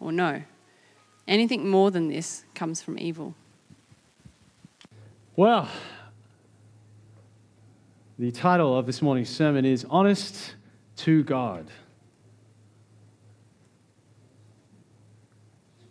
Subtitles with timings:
[0.00, 0.42] or no.
[1.28, 3.34] Anything more than this comes from evil.
[5.36, 5.68] Well,
[8.18, 10.54] the title of this morning's sermon is Honest
[10.96, 11.70] to God.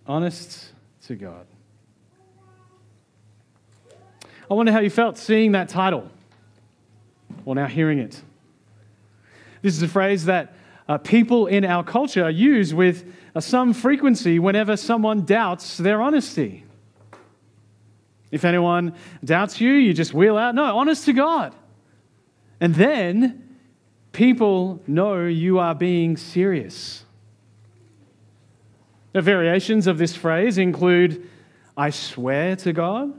[0.06, 0.74] Honest
[1.08, 1.46] to God.
[4.50, 6.10] I wonder how you felt seeing that title
[7.46, 8.22] or now hearing it.
[9.62, 10.54] This is a phrase that
[10.88, 16.64] uh, people in our culture use with some frequency whenever someone doubts their honesty.
[18.32, 21.56] If anyone doubts you, you just wheel out, no, honest to God.
[22.60, 23.58] And then
[24.12, 27.06] people know you are being serious.
[29.14, 31.28] The variations of this phrase include
[31.76, 33.14] I swear to God,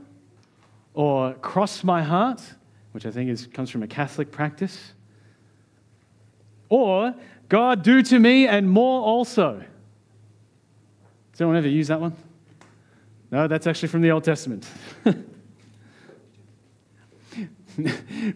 [0.93, 2.41] or cross my heart,
[2.91, 4.93] which I think is, comes from a Catholic practice,
[6.69, 7.15] or
[7.49, 9.63] God do to me and more also.
[11.41, 12.15] Does anyone ever use that one?
[13.31, 14.63] No, that's actually from the Old Testament.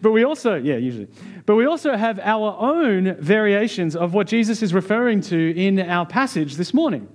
[0.02, 1.06] but we also, yeah, usually.
[1.44, 6.04] But we also have our own variations of what Jesus is referring to in our
[6.04, 7.08] passage this morning.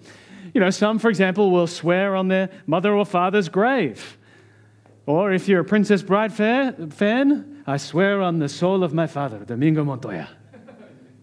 [0.54, 4.18] You know, some, for example, will swear on their mother or father's grave.
[5.06, 9.40] Or if you're a Princess Bride fan, I swear on the soul of my father,
[9.40, 10.30] Domingo Montoya,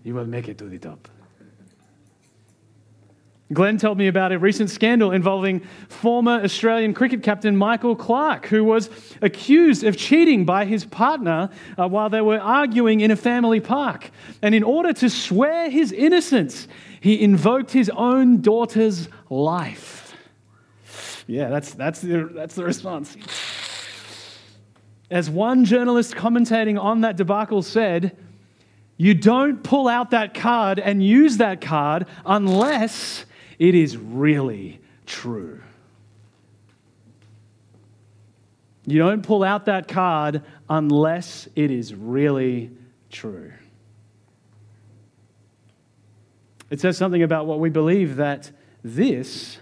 [0.04, 1.08] you will make it to the top.
[3.52, 8.62] Glenn told me about a recent scandal involving former Australian cricket captain Michael Clarke, who
[8.62, 8.90] was
[9.22, 11.48] accused of cheating by his partner
[11.78, 14.10] uh, while they were arguing in a family park.
[14.42, 16.68] And in order to swear his innocence,
[17.00, 20.14] he invoked his own daughter's life.
[21.26, 23.16] Yeah, that's, that's, the, that's the response.
[25.10, 28.14] As one journalist commentating on that debacle said,
[28.98, 33.24] you don't pull out that card and use that card unless
[33.58, 35.60] it is really true.
[38.86, 42.70] You don't pull out that card unless it is really
[43.10, 43.52] true.
[46.70, 48.50] It says something about what we believe that
[48.84, 49.58] this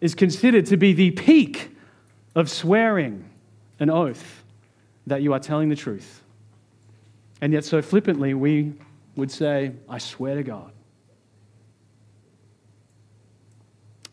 [0.00, 1.76] is considered to be the peak
[2.34, 3.28] of swearing
[3.78, 4.44] an oath
[5.06, 6.22] that you are telling the truth.
[7.40, 8.74] And yet, so flippantly, we
[9.16, 10.72] would say, I swear to God.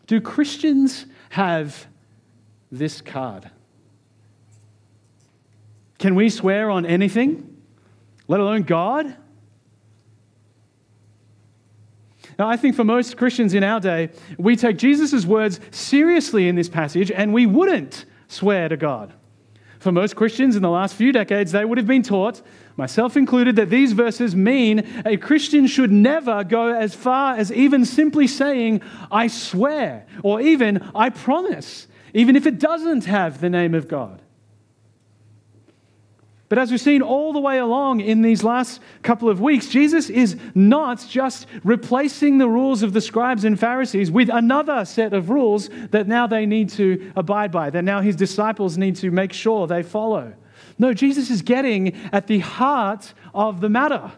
[0.08, 1.88] Do Christians have
[2.72, 3.50] this card?
[6.00, 7.62] Can we swear on anything,
[8.28, 9.16] let alone God?
[12.38, 16.56] Now, I think for most Christians in our day, we take Jesus' words seriously in
[16.56, 19.13] this passage and we wouldn't swear to God.
[19.80, 22.42] For most Christians in the last few decades, they would have been taught,
[22.75, 27.85] myself included, that these verses mean a Christian should never go as far as even
[27.85, 33.73] simply saying, I swear, or even, I promise, even if it doesn't have the name
[33.73, 34.22] of God.
[36.53, 40.07] But as we've seen all the way along in these last couple of weeks, Jesus
[40.12, 45.31] is not just replacing the rules of the scribes and Pharisees with another set of
[45.31, 49.33] rules that now they need to abide by, that now his disciples need to make
[49.33, 50.33] sure they follow.
[50.78, 54.12] No, Jesus is getting at the heart of the matter.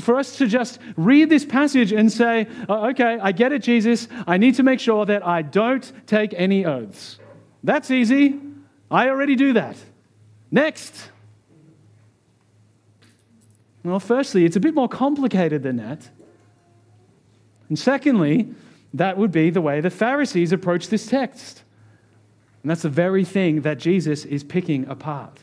[0.00, 4.08] For us to just read this passage and say, oh, okay, I get it, Jesus.
[4.26, 7.18] I need to make sure that I don't take any oaths.
[7.64, 8.38] That's easy.
[8.90, 9.76] I already do that.
[10.50, 11.10] Next.
[13.82, 16.10] Well, firstly, it's a bit more complicated than that.
[17.68, 18.54] And secondly,
[18.94, 21.62] that would be the way the Pharisees approach this text.
[22.66, 25.38] And that's the very thing that Jesus is picking apart.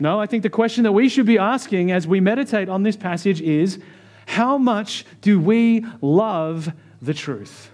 [0.00, 2.96] No, I think the question that we should be asking as we meditate on this
[2.96, 3.78] passage is
[4.26, 7.70] how much do we love the truth?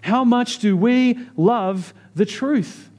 [0.00, 2.90] How much do we love the truth?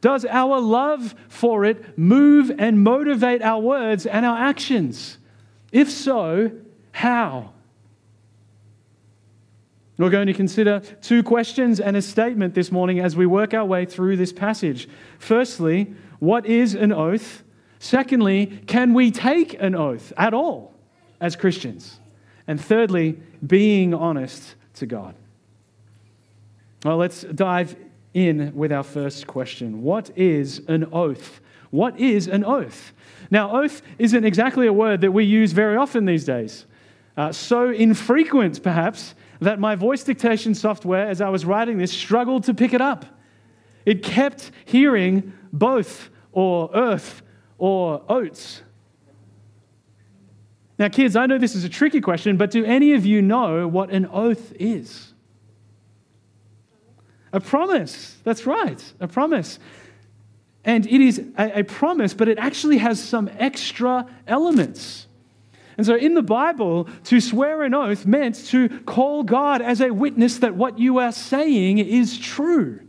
[0.00, 5.18] Does our love for it move and motivate our words and our actions?
[5.72, 6.52] If so,
[6.92, 7.52] how?
[10.02, 13.64] We're going to consider two questions and a statement this morning as we work our
[13.64, 14.88] way through this passage.
[15.20, 17.44] Firstly, what is an oath?
[17.78, 20.74] Secondly, can we take an oath at all
[21.20, 22.00] as Christians?
[22.48, 25.14] And thirdly, being honest to God.
[26.84, 27.76] Well, let's dive
[28.12, 31.40] in with our first question What is an oath?
[31.70, 32.92] What is an oath?
[33.30, 36.66] Now, oath isn't exactly a word that we use very often these days.
[37.16, 42.44] Uh, so infrequent, perhaps, that my voice dictation software, as I was writing this, struggled
[42.44, 43.04] to pick it up.
[43.84, 47.22] It kept hearing both or earth
[47.58, 48.62] or oats.
[50.78, 53.68] Now, kids, I know this is a tricky question, but do any of you know
[53.68, 55.12] what an oath is?
[57.32, 58.16] A promise.
[58.24, 59.58] That's right, a promise.
[60.64, 65.06] And it is a, a, promise, but it actually has some extra elements.
[65.76, 69.90] And so in the Bible, to swear an oath meant to call God as a
[69.90, 72.80] witness that what you are saying is true.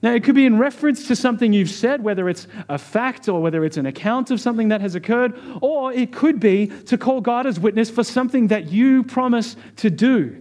[0.00, 3.42] Now, it could be in reference to something you've said, whether it's a fact or
[3.42, 7.20] whether it's an account of something that has occurred, or it could be to call
[7.20, 10.40] God as witness for something that you promise to do,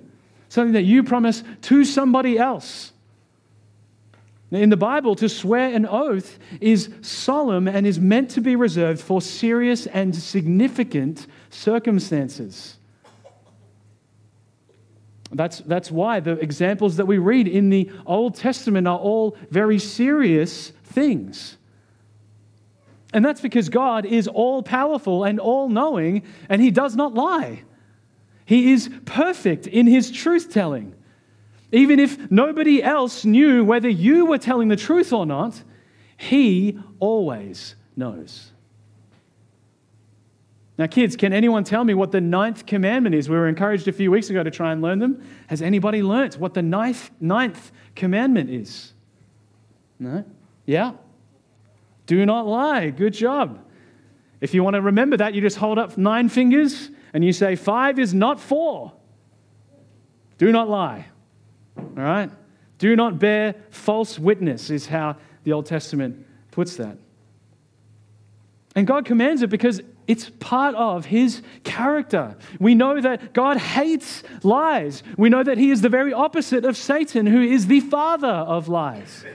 [0.50, 2.91] something that you promise to somebody else.
[4.49, 9.01] In the Bible, to swear an oath is solemn and is meant to be reserved
[9.01, 12.77] for serious and significant circumstances.
[15.31, 19.79] That's, that's why the examples that we read in the Old Testament are all very
[19.79, 21.57] serious things.
[23.13, 27.63] And that's because God is all powerful and all knowing, and He does not lie.
[28.45, 30.94] He is perfect in His truth telling.
[31.72, 35.64] Even if nobody else knew whether you were telling the truth or not,
[36.18, 38.52] He always knows.
[40.78, 43.30] Now, kids, can anyone tell me what the ninth commandment is?
[43.30, 45.24] We were encouraged a few weeks ago to try and learn them.
[45.48, 48.94] Has anybody learnt what the ninth, ninth commandment is?
[50.00, 50.24] No?
[50.66, 50.94] Yeah?
[52.06, 52.92] Do not lie.
[52.92, 53.60] Good job.
[54.40, 57.56] If you want to remember that, you just hold up nine fingers and you say,
[57.56, 58.94] Five is not four.
[60.38, 61.08] Do not lie.
[61.77, 62.31] All right?
[62.77, 66.97] Do not bear false witness, is how the Old Testament puts that.
[68.75, 72.38] And God commands it because it's part of his character.
[72.59, 75.03] We know that God hates lies.
[75.18, 78.68] We know that he is the very opposite of Satan, who is the father of
[78.68, 79.25] lies.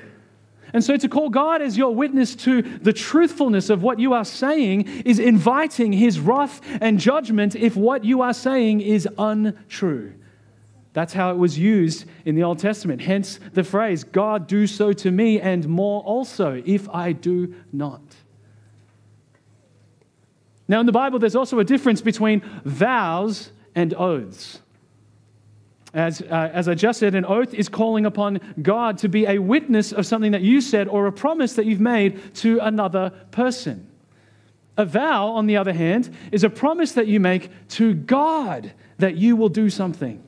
[0.72, 4.24] And so to call God as your witness to the truthfulness of what you are
[4.24, 10.14] saying is inviting his wrath and judgment if what you are saying is untrue.
[10.92, 13.00] That's how it was used in the Old Testament.
[13.00, 18.02] Hence the phrase, God do so to me and more also, if I do not.
[20.68, 24.60] Now, in the Bible, there's also a difference between vows and oaths.
[25.94, 29.38] As, uh, as I just said, an oath is calling upon God to be a
[29.38, 33.86] witness of something that you said or a promise that you've made to another person.
[34.78, 39.16] A vow, on the other hand, is a promise that you make to God that
[39.16, 40.22] you will do something.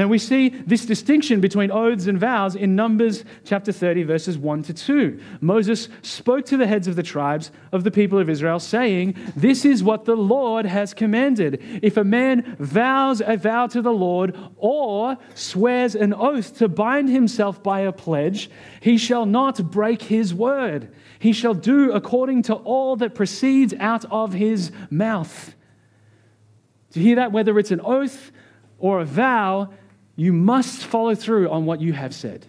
[0.00, 4.62] Now we see this distinction between oaths and vows in Numbers chapter 30, verses 1
[4.62, 5.20] to 2.
[5.42, 9.66] Moses spoke to the heads of the tribes of the people of Israel, saying, This
[9.66, 11.60] is what the Lord has commanded.
[11.82, 17.10] If a man vows a vow to the Lord or swears an oath to bind
[17.10, 18.48] himself by a pledge,
[18.80, 20.90] he shall not break his word.
[21.18, 25.54] He shall do according to all that proceeds out of his mouth.
[26.90, 27.32] Do you hear that?
[27.32, 28.32] Whether it's an oath
[28.78, 29.68] or a vow,
[30.20, 32.44] you must follow through on what you have said.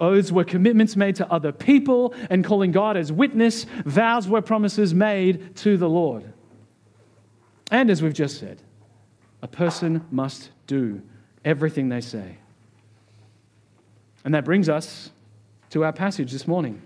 [0.00, 3.66] Oaths were commitments made to other people and calling God as witness.
[3.84, 6.32] Vows were promises made to the Lord.
[7.72, 8.62] And as we've just said,
[9.42, 11.02] a person must do
[11.44, 12.38] everything they say.
[14.24, 15.10] And that brings us
[15.70, 16.80] to our passage this morning.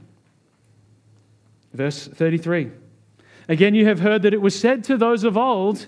[1.74, 2.70] Verse 33.
[3.46, 5.86] Again, you have heard that it was said to those of old,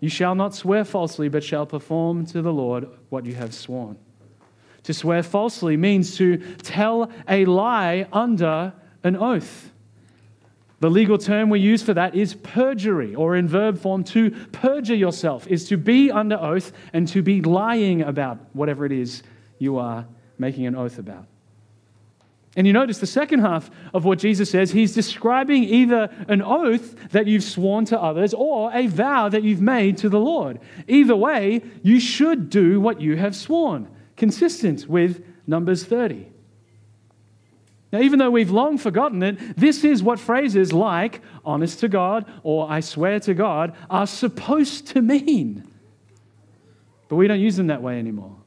[0.00, 3.98] you shall not swear falsely, but shall perform to the Lord what you have sworn.
[4.84, 8.72] To swear falsely means to tell a lie under
[9.04, 9.70] an oath.
[10.80, 14.94] The legal term we use for that is perjury, or in verb form, to perjure
[14.94, 19.22] yourself, is to be under oath and to be lying about whatever it is
[19.58, 20.06] you are
[20.38, 21.26] making an oath about.
[22.56, 27.10] And you notice the second half of what Jesus says, he's describing either an oath
[27.10, 30.58] that you've sworn to others or a vow that you've made to the Lord.
[30.88, 36.26] Either way, you should do what you have sworn, consistent with Numbers 30.
[37.92, 42.24] Now, even though we've long forgotten it, this is what phrases like honest to God
[42.42, 45.68] or I swear to God are supposed to mean.
[47.08, 48.39] But we don't use them that way anymore.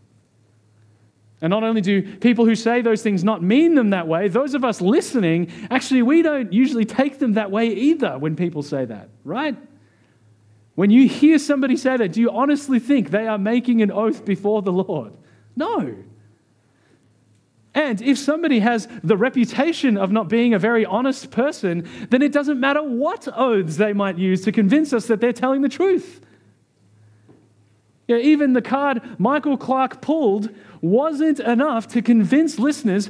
[1.44, 4.54] And not only do people who say those things not mean them that way, those
[4.54, 8.86] of us listening, actually, we don't usually take them that way either when people say
[8.86, 9.58] that, right?
[10.76, 14.24] When you hear somebody say that, do you honestly think they are making an oath
[14.24, 15.12] before the Lord?
[15.54, 15.94] No.
[17.74, 22.32] And if somebody has the reputation of not being a very honest person, then it
[22.32, 26.22] doesn't matter what oaths they might use to convince us that they're telling the truth.
[28.10, 30.50] Know, even the card Michael Clarke pulled
[30.82, 33.10] wasn't enough to convince listeners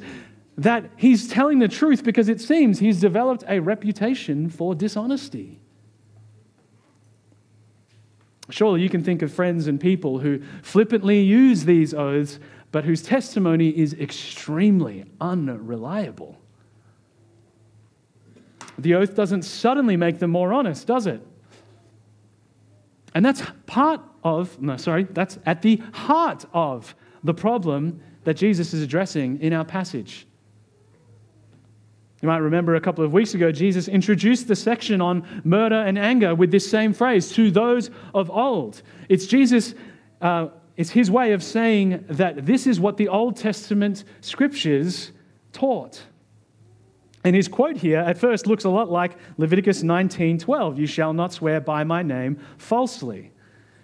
[0.58, 5.60] that he's telling the truth because it seems he's developed a reputation for dishonesty.
[8.50, 12.40] Surely you can think of friends and people who flippantly use these oaths
[12.72, 16.38] but whose testimony is extremely unreliable.
[18.78, 21.26] The oath doesn't suddenly make them more honest, does it?
[23.14, 28.74] And that's part of, no, sorry, that's at the heart of the problem that Jesus
[28.74, 30.26] is addressing in our passage.
[32.22, 36.00] You might remember a couple of weeks ago, Jesus introduced the section on murder and
[36.00, 38.82] anger with this same phrase to those of old.
[39.10, 39.76] It's Jesus
[40.22, 45.12] uh, it's his way of saying that this is what the Old Testament scriptures
[45.52, 46.02] taught.
[47.24, 51.32] And his quote here at first looks a lot like Leviticus 19:12, "You shall not
[51.32, 53.33] swear by my name falsely."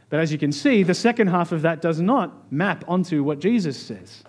[0.09, 3.39] But as you can see, the second half of that does not map onto what
[3.39, 4.23] Jesus says.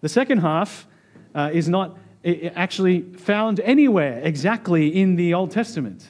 [0.00, 0.86] The second half
[1.34, 6.08] uh, is not actually found anywhere exactly in the Old Testament.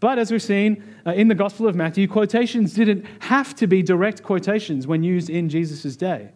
[0.00, 3.82] But as we've seen uh, in the Gospel of Matthew, quotations didn't have to be
[3.82, 6.30] direct quotations when used in Jesus' day.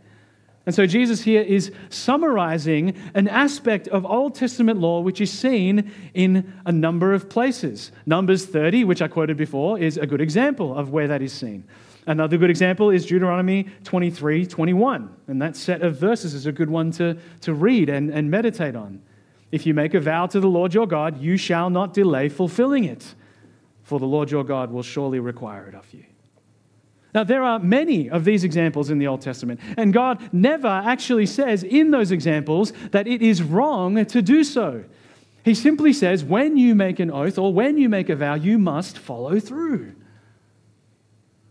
[0.66, 5.92] And so Jesus here is summarizing an aspect of Old Testament law which is seen
[6.14, 7.92] in a number of places.
[8.06, 11.64] Numbers 30, which I quoted before, is a good example of where that is seen.
[12.06, 15.14] Another good example is Deuteronomy 23 21.
[15.26, 18.76] And that set of verses is a good one to, to read and, and meditate
[18.76, 19.02] on.
[19.52, 22.84] If you make a vow to the Lord your God, you shall not delay fulfilling
[22.84, 23.14] it
[23.84, 26.04] for the Lord your God will surely require it of you.
[27.14, 31.26] Now, there are many of these examples in the Old Testament, and God never actually
[31.26, 34.84] says in those examples that it is wrong to do so.
[35.44, 38.58] He simply says, when you make an oath or when you make a vow, you
[38.58, 39.94] must follow through.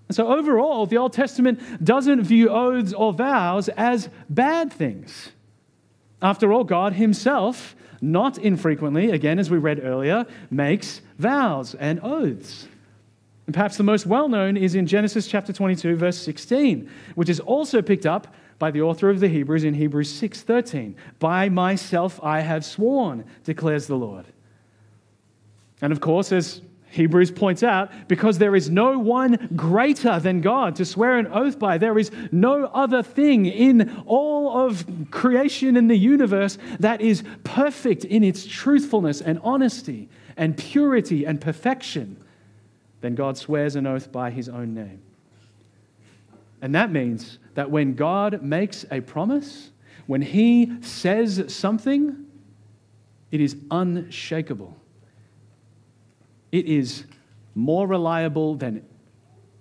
[0.09, 5.31] And so, overall, the Old Testament doesn't view oaths or vows as bad things.
[6.21, 12.67] After all, God Himself not infrequently, again, as we read earlier, makes vows and oaths.
[13.45, 17.39] And perhaps the most well known is in Genesis chapter 22, verse 16, which is
[17.39, 20.95] also picked up by the author of the Hebrews in Hebrews 6:13.
[21.19, 24.25] By myself I have sworn, declares the Lord.
[25.81, 30.75] And of course, as Hebrews points out, because there is no one greater than God
[30.75, 31.79] to swear an oath by.
[31.79, 38.05] There is no other thing in all of creation in the universe that is perfect
[38.05, 40.07] in its truthfulness and honesty
[40.37, 42.22] and purity and perfection
[43.03, 45.03] than God swears an oath by his own name.
[46.63, 49.69] And that means that when God makes a promise,
[50.07, 52.25] when he says something,
[53.29, 54.75] it is unshakable
[56.53, 57.05] it is
[57.55, 58.85] more reliable than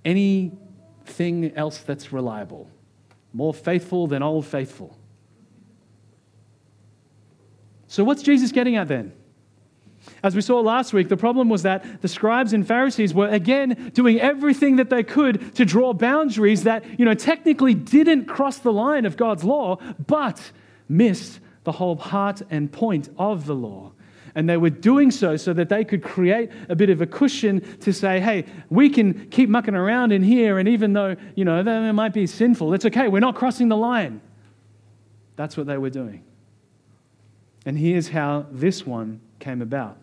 [0.04, 2.70] anything else that's reliable,
[3.32, 4.94] more faithful than old faithful.
[7.86, 9.14] So, what's Jesus getting at then?
[10.22, 13.90] As we saw last week, the problem was that the scribes and Pharisees were again
[13.94, 18.72] doing everything that they could to draw boundaries that, you know, technically didn't cross the
[18.72, 20.52] line of God's law, but
[20.88, 23.92] missed the whole heart and point of the law.
[24.34, 27.60] And they were doing so so that they could create a bit of a cushion
[27.80, 31.62] to say, hey, we can keep mucking around in here, and even though, you know,
[31.62, 34.20] that might be sinful, it's okay, we're not crossing the line.
[35.36, 36.24] That's what they were doing.
[37.66, 39.98] And here's how this one came about.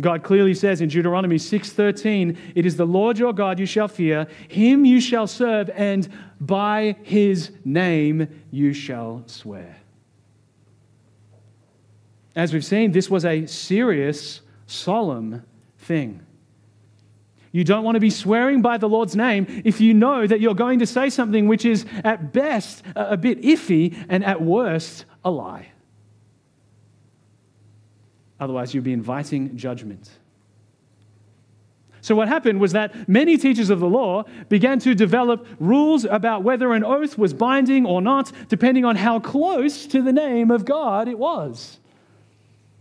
[0.00, 4.26] God clearly says in Deuteronomy 6:13, "It is the Lord your God you shall fear,
[4.48, 6.08] him you shall serve, and
[6.40, 9.76] by his name you shall swear."
[12.34, 15.42] As we've seen, this was a serious, solemn
[15.78, 16.20] thing.
[17.52, 20.56] You don't want to be swearing by the Lord's name if you know that you're
[20.56, 25.30] going to say something which is at best a bit iffy and at worst a
[25.30, 25.68] lie.
[28.44, 30.10] Otherwise, you'd be inviting judgment.
[32.02, 36.42] So, what happened was that many teachers of the law began to develop rules about
[36.42, 40.66] whether an oath was binding or not, depending on how close to the name of
[40.66, 41.78] God it was.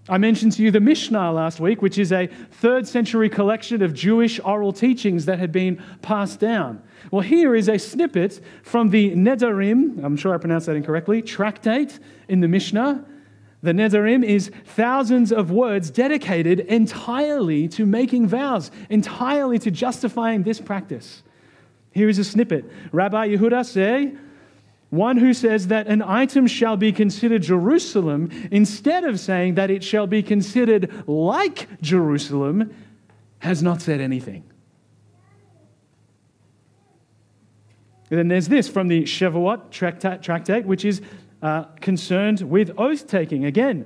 [0.10, 3.94] I mentioned to you the Mishnah last week, which is a third century collection of
[3.94, 6.84] Jewish oral teachings that had been passed down.
[7.10, 12.00] Well, here is a snippet from the Nedarim, I'm sure I pronounced that incorrectly, tractate
[12.28, 13.06] in the Mishnah
[13.64, 20.60] The Nedarim is thousands of words dedicated entirely to making vows, entirely to justifying this
[20.60, 21.24] practice.
[21.92, 22.70] Here is a snippet.
[22.92, 24.16] Rabbi Yehuda say,
[24.90, 29.84] one who says that an item shall be considered Jerusalem, instead of saying that it
[29.84, 32.76] shall be considered like Jerusalem,
[33.40, 34.44] has not said anything.
[38.10, 41.02] And then there's this from the Shavuot tractate, which is
[41.44, 43.46] uh, concerned with oath taking.
[43.46, 43.86] Again,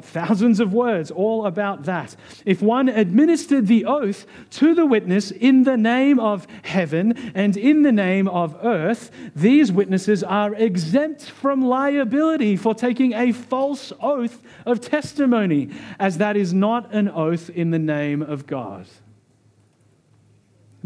[0.00, 2.16] thousands of words all about that.
[2.44, 7.82] If one administered the oath to the witness in the name of heaven and in
[7.82, 14.42] the name of earth, these witnesses are exempt from liability for taking a false oath
[14.66, 15.70] of testimony,
[16.00, 18.86] as that is not an oath in the name of God.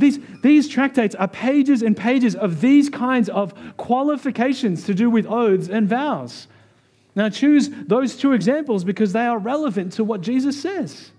[0.00, 5.26] These, these tractates are pages and pages of these kinds of qualifications to do with
[5.26, 6.48] oaths and vows.
[7.14, 11.10] Now, choose those two examples because they are relevant to what Jesus says.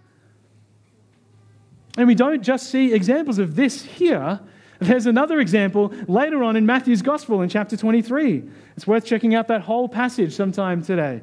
[1.96, 4.40] And we don't just see examples of this here.
[4.80, 8.44] There's another example later on in Matthew's Gospel in chapter 23.
[8.76, 11.22] It's worth checking out that whole passage sometime today,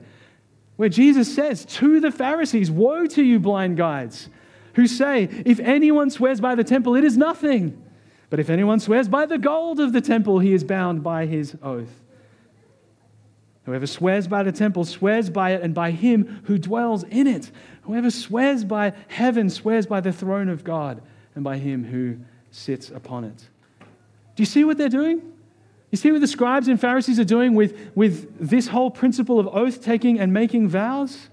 [0.76, 4.28] where Jesus says to the Pharisees, Woe to you, blind guides!
[4.74, 7.82] Who say, If anyone swears by the temple, it is nothing.
[8.30, 11.56] But if anyone swears by the gold of the temple, he is bound by his
[11.62, 12.02] oath.
[13.64, 17.50] Whoever swears by the temple swears by it and by him who dwells in it.
[17.82, 21.02] Whoever swears by heaven swears by the throne of God
[21.34, 22.16] and by him who
[22.50, 23.48] sits upon it.
[24.36, 25.20] Do you see what they're doing?
[25.90, 29.46] You see what the scribes and Pharisees are doing with, with this whole principle of
[29.48, 31.28] oath taking and making vows?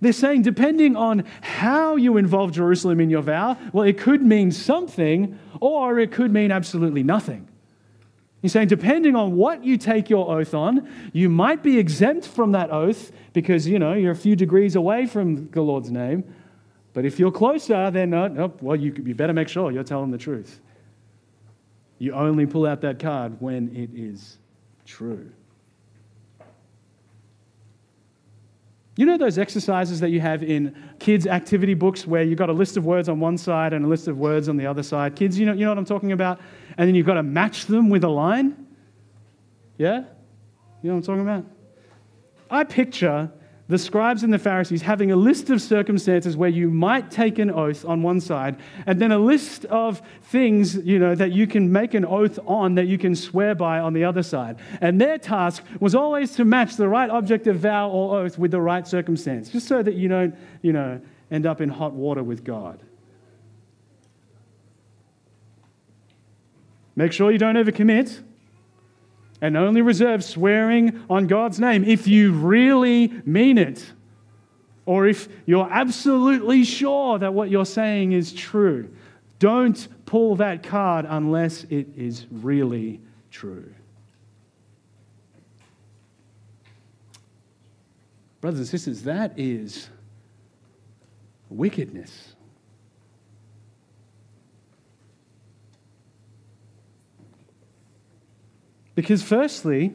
[0.00, 4.52] They're saying, depending on how you involve Jerusalem in your vow, well, it could mean
[4.52, 7.48] something or it could mean absolutely nothing.
[8.42, 12.52] He's saying, depending on what you take your oath on, you might be exempt from
[12.52, 16.22] that oath because, you know, you're a few degrees away from the Lord's name.
[16.92, 18.38] But if you're closer, then, uh, not.
[18.38, 20.60] oh, well, you, you better make sure you're telling the truth.
[21.98, 24.38] You only pull out that card when it is
[24.84, 25.30] true.
[28.96, 32.54] You know those exercises that you have in kids' activity books where you've got a
[32.54, 35.14] list of words on one side and a list of words on the other side?
[35.14, 36.40] Kids, you know, you know what I'm talking about?
[36.78, 38.66] And then you've got to match them with a line?
[39.76, 40.04] Yeah?
[40.82, 41.44] You know what I'm talking about?
[42.50, 43.30] I picture
[43.68, 47.50] the scribes and the Pharisees having a list of circumstances where you might take an
[47.50, 51.72] oath on one side, and then a list of things, you know, that you can
[51.72, 54.56] make an oath on that you can swear by on the other side.
[54.80, 58.52] And their task was always to match the right object of vow or oath with
[58.52, 61.00] the right circumstance, just so that you don't, you know,
[61.30, 62.80] end up in hot water with God.
[66.94, 68.22] Make sure you don't overcommit
[69.40, 73.84] and only reserve swearing on God's name if you really mean it,
[74.86, 78.88] or if you're absolutely sure that what you're saying is true.
[79.38, 83.74] Don't pull that card unless it is really true.
[88.40, 89.90] Brothers and sisters, that is
[91.50, 92.35] wickedness.
[98.96, 99.94] Because, firstly,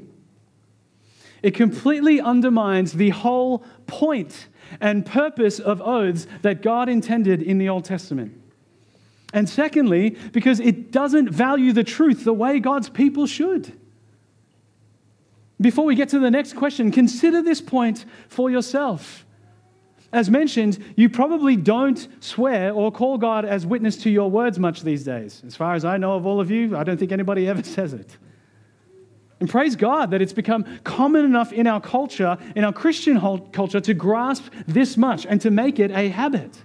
[1.44, 4.48] it completely undermines the whole point
[4.80, 8.40] and purpose of oaths that God intended in the Old Testament.
[9.34, 13.78] And secondly, because it doesn't value the truth the way God's people should.
[15.60, 19.26] Before we get to the next question, consider this point for yourself.
[20.14, 24.82] As mentioned, you probably don't swear or call God as witness to your words much
[24.82, 25.42] these days.
[25.48, 27.94] As far as I know of all of you, I don't think anybody ever says
[27.94, 28.18] it.
[29.42, 33.20] And praise God that it's become common enough in our culture, in our Christian
[33.52, 36.64] culture, to grasp this much and to make it a habit.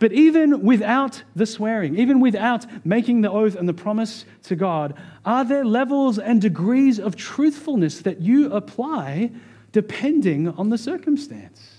[0.00, 4.94] But even without the swearing, even without making the oath and the promise to God,
[5.24, 9.30] are there levels and degrees of truthfulness that you apply
[9.70, 11.73] depending on the circumstance?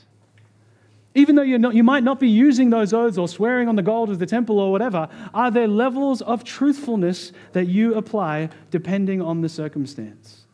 [1.17, 4.09] Even though not, you might not be using those oaths or swearing on the gold
[4.09, 9.39] of the temple or whatever, are there levels of truthfulness that you apply depending on
[9.39, 10.45] the circumstance?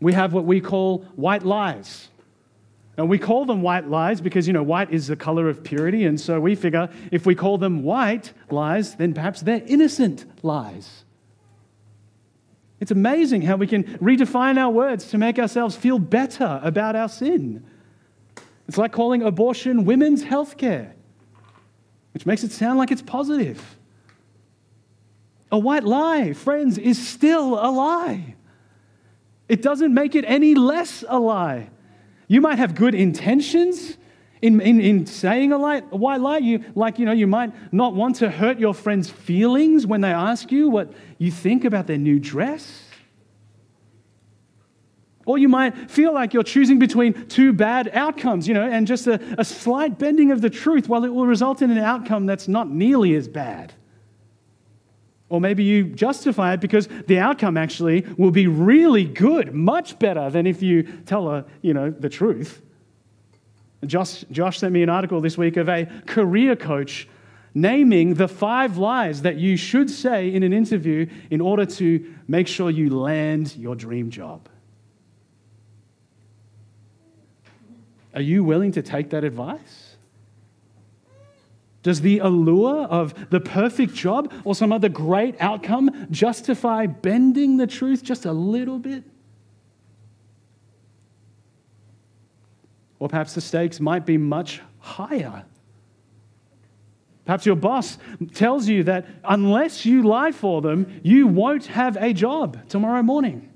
[0.00, 2.08] We have what we call white lies.
[2.96, 6.04] And we call them white lies because, you know, white is the color of purity.
[6.04, 11.04] And so we figure if we call them white lies, then perhaps they're innocent lies.
[12.80, 17.08] It's amazing how we can redefine our words to make ourselves feel better about our
[17.08, 17.64] sin.
[18.68, 20.94] It's like calling abortion women's health care,
[22.14, 23.76] which makes it sound like it's positive.
[25.52, 28.34] A white lie, friends, is still a lie.
[29.48, 31.70] It doesn't make it any less a lie.
[32.26, 33.96] You might have good intentions
[34.40, 36.38] in, in, in saying a, lie, a white lie.
[36.38, 40.12] You, like, you know, you might not want to hurt your friend's feelings when they
[40.12, 42.83] ask you what you think about their new dress.
[45.26, 49.06] Or you might feel like you're choosing between two bad outcomes, you know, and just
[49.06, 52.48] a, a slight bending of the truth, while it will result in an outcome that's
[52.48, 53.72] not nearly as bad.
[55.30, 60.30] Or maybe you justify it because the outcome actually will be really good, much better
[60.30, 62.60] than if you tell her, you know, the truth.
[63.86, 67.08] Josh, Josh sent me an article this week of a career coach
[67.54, 72.48] naming the five lies that you should say in an interview in order to make
[72.48, 74.48] sure you land your dream job.
[78.14, 79.96] Are you willing to take that advice?
[81.82, 87.66] Does the allure of the perfect job or some other great outcome justify bending the
[87.66, 89.04] truth just a little bit?
[92.98, 95.44] Or perhaps the stakes might be much higher.
[97.26, 97.98] Perhaps your boss
[98.32, 103.50] tells you that unless you lie for them, you won't have a job tomorrow morning.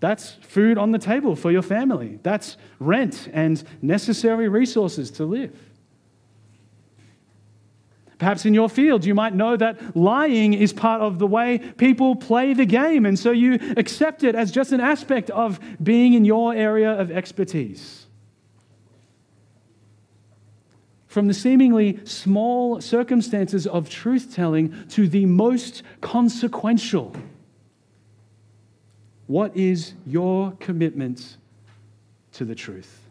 [0.00, 2.20] That's food on the table for your family.
[2.22, 5.58] That's rent and necessary resources to live.
[8.18, 12.16] Perhaps in your field, you might know that lying is part of the way people
[12.16, 16.24] play the game, and so you accept it as just an aspect of being in
[16.24, 18.06] your area of expertise.
[21.06, 27.14] From the seemingly small circumstances of truth telling to the most consequential
[29.28, 31.36] what is your commitment
[32.32, 33.02] to the truth?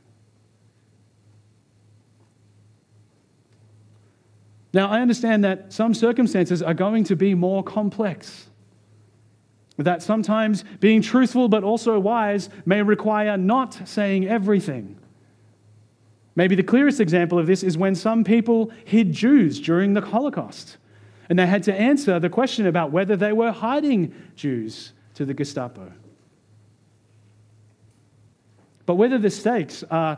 [4.73, 8.47] Now, I understand that some circumstances are going to be more complex.
[9.77, 14.97] That sometimes being truthful but also wise may require not saying everything.
[16.35, 20.77] Maybe the clearest example of this is when some people hid Jews during the Holocaust,
[21.29, 25.33] and they had to answer the question about whether they were hiding Jews to the
[25.33, 25.91] Gestapo.
[28.87, 30.17] But whether the stakes are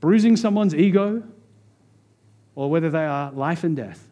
[0.00, 1.22] bruising someone's ego
[2.54, 4.08] or whether they are life and death,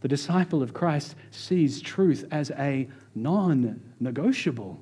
[0.00, 4.78] the disciple of Christ sees truth as a non negotiable.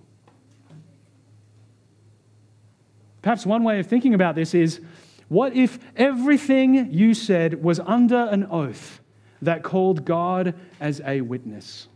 [3.23, 4.81] Perhaps one way of thinking about this is
[5.29, 9.01] what if everything you said was under an oath
[9.43, 11.89] that called God as a witness?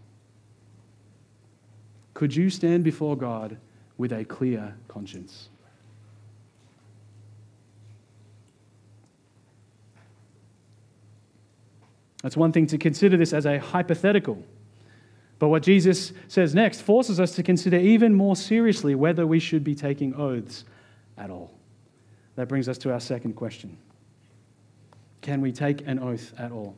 [2.13, 3.59] Could you stand before God
[3.99, 5.49] with a clear conscience.
[12.23, 14.43] That's one thing to consider this as a hypothetical.
[15.39, 19.63] But what Jesus says next forces us to consider even more seriously whether we should
[19.63, 20.65] be taking oaths
[21.17, 21.53] at all.
[22.35, 23.77] That brings us to our second question
[25.21, 26.77] Can we take an oath at all?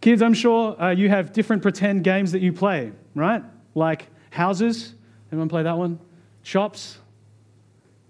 [0.00, 3.42] Kids, I'm sure uh, you have different pretend games that you play, right?
[3.76, 4.94] Like Houses.
[5.30, 5.98] Anyone play that one?
[6.42, 6.98] Shops.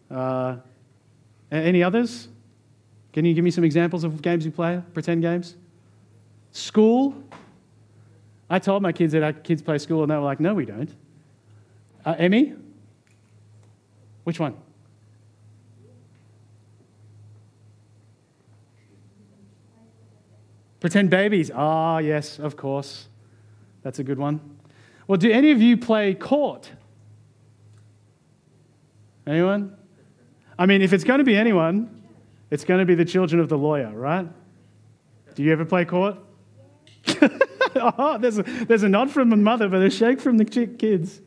[0.09, 0.57] Uh,
[1.51, 2.29] any others?
[3.13, 4.81] Can you give me some examples of games you play?
[4.95, 5.57] Pretend games?
[6.53, 7.15] School.
[8.49, 10.65] I told my kids that our kids play school, and they were like, no, we
[10.65, 10.95] don't.
[12.07, 12.55] Uh, Emmy?
[14.23, 14.55] Which one?
[20.79, 21.51] Pretend babies.
[21.53, 23.09] Ah, yes, of course.
[23.83, 24.41] That's a good one.
[25.07, 26.71] Well, do any of you play court?
[29.27, 29.77] Anyone?
[30.59, 32.03] I mean, if it's going to be anyone,
[32.51, 34.29] it's going to be the children of the lawyer, right?
[35.35, 36.19] Do you ever play court?
[37.77, 41.21] oh, there's a, there's a nod from the mother, but a shake from the kids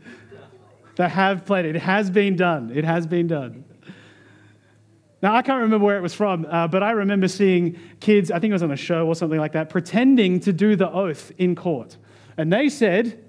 [0.95, 1.75] that have played it.
[1.75, 2.71] It has been done.
[2.73, 3.65] It has been done.
[5.21, 8.39] Now, I can't remember where it was from, uh, but I remember seeing kids, I
[8.39, 11.31] think it was on a show or something like that, pretending to do the oath
[11.37, 11.97] in court.
[12.37, 13.24] And they said,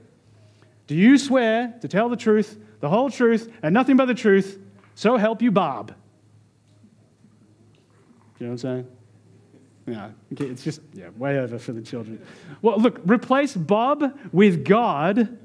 [0.87, 4.59] do you swear to tell the truth, the whole truth, and nothing but the truth,
[4.95, 5.95] so help you Bob?
[8.39, 8.87] You know what I'm saying?
[9.87, 12.21] Yeah, it's just, yeah, way over for the children.
[12.61, 15.39] Well, look, replace Bob with God,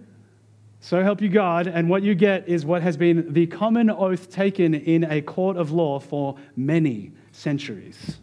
[0.79, 4.31] so help you God, and what you get is what has been the common oath
[4.31, 8.17] taken in a court of law for many centuries.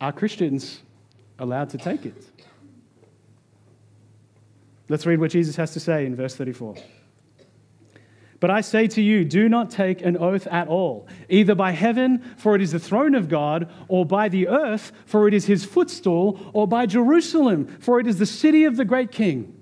[0.00, 0.80] Are Christians
[1.38, 2.29] allowed to take it?
[4.90, 6.74] Let's read what Jesus has to say in verse 34.
[8.40, 12.18] But I say to you, do not take an oath at all, either by heaven,
[12.36, 15.64] for it is the throne of God, or by the earth, for it is his
[15.64, 19.56] footstool, or by Jerusalem, for it is the city of the great king.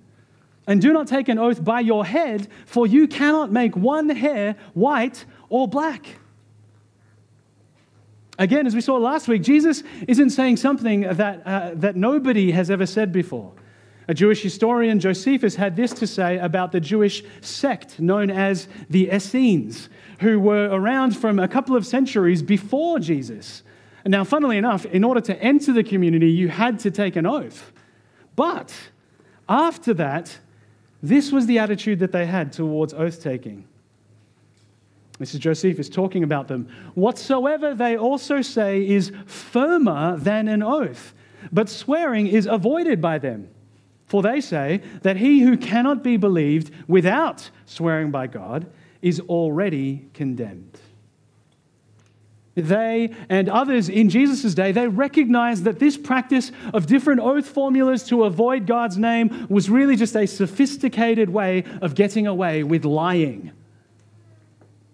[0.66, 4.56] And do not take an oath by your head, for you cannot make one hair
[4.72, 6.06] white or black.
[8.38, 12.70] Again, as we saw last week, Jesus isn't saying something that, uh, that nobody has
[12.70, 13.52] ever said before.
[14.08, 19.10] A Jewish historian, Josephus, had this to say about the Jewish sect known as the
[19.10, 19.90] Essenes,
[20.20, 23.62] who were around from a couple of centuries before Jesus.
[24.06, 27.70] Now, funnily enough, in order to enter the community, you had to take an oath.
[28.34, 28.74] But
[29.46, 30.38] after that,
[31.02, 33.64] this was the attitude that they had towards oath taking.
[35.18, 36.68] This is Josephus talking about them.
[36.94, 41.12] Whatsoever they also say is firmer than an oath,
[41.52, 43.48] but swearing is avoided by them.
[44.08, 48.66] For they say that he who cannot be believed without swearing by God
[49.02, 50.80] is already condemned.
[52.54, 58.02] They and others in Jesus' day, they recognized that this practice of different oath formulas
[58.04, 63.52] to avoid God's name was really just a sophisticated way of getting away with lying.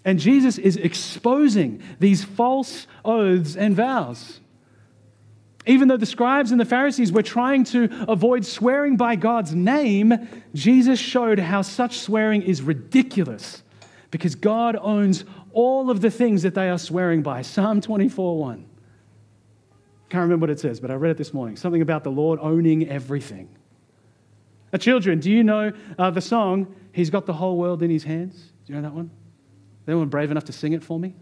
[0.05, 4.41] And Jesus is exposing these false oaths and vows.
[5.67, 10.29] Even though the scribes and the Pharisees were trying to avoid swearing by God's name,
[10.55, 13.63] Jesus showed how such swearing is ridiculous
[14.11, 17.43] because God owns all of the things that they are swearing by.
[17.43, 18.67] Psalm 24 1.
[20.11, 21.57] Can't remember what it says, but I read it this morning.
[21.57, 23.49] Something about the Lord owning everything.
[24.73, 28.05] Now, children, do you know uh, the song, He's Got the Whole World in His
[28.05, 28.35] Hands?
[28.35, 29.11] Do you know that one?
[29.89, 31.15] Anyone brave enough to sing it for me?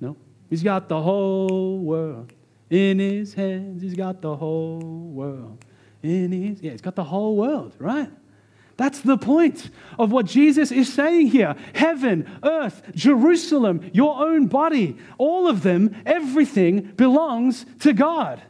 [0.00, 0.16] No?
[0.48, 2.32] He's got the whole world
[2.70, 3.82] in His hands.
[3.82, 5.64] He's got the whole world
[6.02, 6.62] in His.
[6.62, 8.10] Yeah, He's got the whole world, right?
[8.76, 11.54] That's the point of what Jesus is saying here.
[11.74, 18.40] Heaven, earth, Jerusalem, your own body, all of them, everything belongs to God.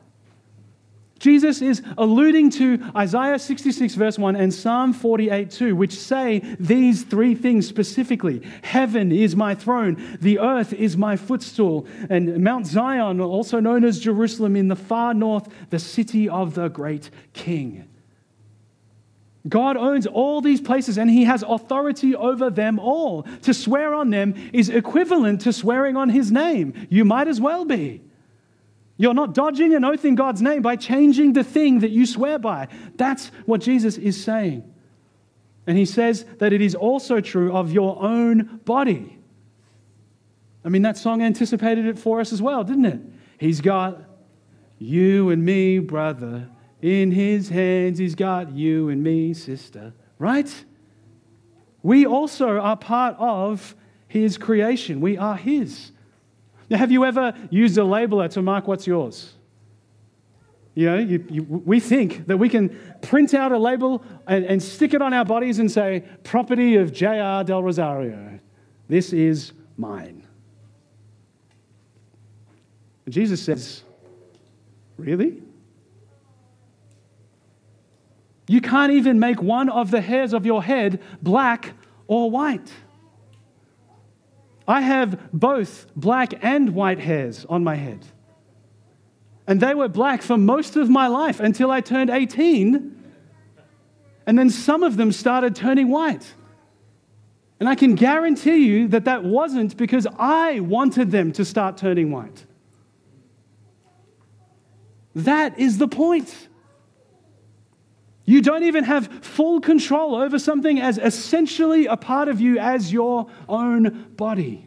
[1.20, 7.04] Jesus is alluding to Isaiah 66, verse 1, and Psalm 48, 2, which say these
[7.04, 13.20] three things specifically Heaven is my throne, the earth is my footstool, and Mount Zion,
[13.20, 17.86] also known as Jerusalem in the far north, the city of the great king.
[19.46, 23.22] God owns all these places and he has authority over them all.
[23.42, 26.74] To swear on them is equivalent to swearing on his name.
[26.90, 28.02] You might as well be.
[29.00, 32.38] You're not dodging an oath in God's name by changing the thing that you swear
[32.38, 32.68] by.
[32.96, 34.62] That's what Jesus is saying.
[35.66, 39.18] And he says that it is also true of your own body.
[40.62, 43.00] I mean, that song anticipated it for us as well, didn't it?
[43.38, 44.02] He's got
[44.78, 46.50] you and me, brother.
[46.82, 49.94] In his hands, he's got you and me, sister.
[50.18, 50.66] Right?
[51.82, 53.74] We also are part of
[54.08, 55.00] his creation.
[55.00, 55.92] We are his.
[56.70, 59.34] Now, have you ever used a labeler to mark what's yours?
[60.74, 64.62] You know, you, you, we think that we can print out a label and, and
[64.62, 67.42] stick it on our bodies and say, property of J.R.
[67.42, 68.38] Del Rosario.
[68.88, 70.26] This is mine.
[73.08, 73.82] Jesus says,
[74.96, 75.42] Really?
[78.46, 81.72] You can't even make one of the hairs of your head black
[82.06, 82.72] or white.
[84.66, 88.04] I have both black and white hairs on my head.
[89.46, 92.96] And they were black for most of my life until I turned 18.
[94.26, 96.34] And then some of them started turning white.
[97.58, 102.10] And I can guarantee you that that wasn't because I wanted them to start turning
[102.10, 102.46] white.
[105.14, 106.48] That is the point.
[108.30, 112.92] You don't even have full control over something as essentially a part of you as
[112.92, 114.64] your own body.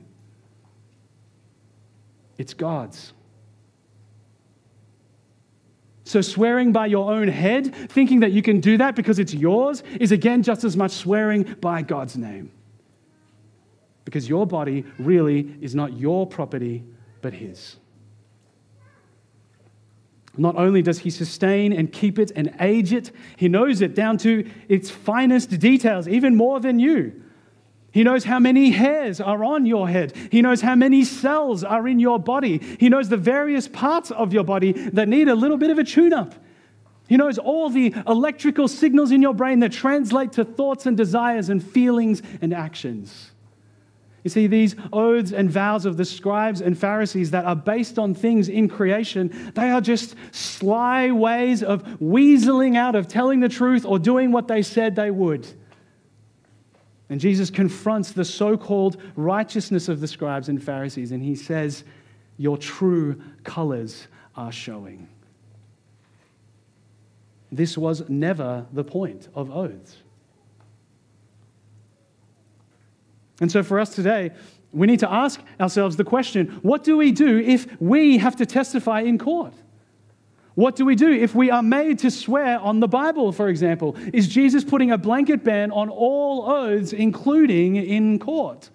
[2.38, 3.14] It's God's.
[6.04, 9.82] So, swearing by your own head, thinking that you can do that because it's yours,
[9.98, 12.52] is again just as much swearing by God's name.
[14.04, 16.84] Because your body really is not your property,
[17.22, 17.78] but His.
[20.36, 24.18] Not only does he sustain and keep it and age it, he knows it down
[24.20, 27.22] to its finest details, even more than you.
[27.92, 30.14] He knows how many hairs are on your head.
[30.32, 32.60] He knows how many cells are in your body.
[32.80, 35.84] He knows the various parts of your body that need a little bit of a
[35.84, 36.34] tune up.
[37.08, 41.50] He knows all the electrical signals in your brain that translate to thoughts and desires
[41.50, 43.33] and feelings and actions.
[44.24, 48.16] You see, these oaths and vows of the scribes and Pharisees that are based on
[48.16, 53.86] things in creation, they are just sly ways of weaseling out of telling the truth
[53.86, 55.46] or doing what they said they would.
[57.10, 61.84] And Jesus confronts the so called righteousness of the scribes and Pharisees, and he says,
[62.38, 64.08] Your true colors
[64.38, 65.10] are showing.
[67.52, 69.98] This was never the point of oaths.
[73.42, 74.32] And so for us today,
[74.72, 78.46] we need to ask ourselves the question what do we do if we have to
[78.46, 79.54] testify in court?
[80.56, 83.96] What do we do if we are made to swear on the Bible, for example?
[84.14, 88.70] Is Jesus putting a blanket ban on all oaths, including in court?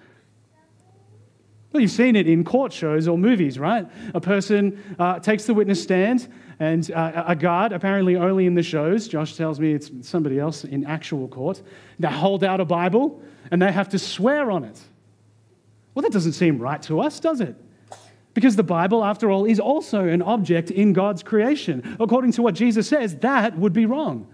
[1.72, 3.86] Well, you've seen it in court shows or movies, right?
[4.14, 6.26] A person uh, takes the witness stand,
[6.58, 10.64] and uh, a guard, apparently only in the shows, Josh tells me it's somebody else
[10.64, 11.62] in actual court,
[12.00, 14.80] they hold out a Bible and they have to swear on it.
[15.94, 17.56] Well, that doesn't seem right to us, does it?
[18.34, 21.96] Because the Bible, after all, is also an object in God's creation.
[21.98, 24.28] According to what Jesus says, that would be wrong.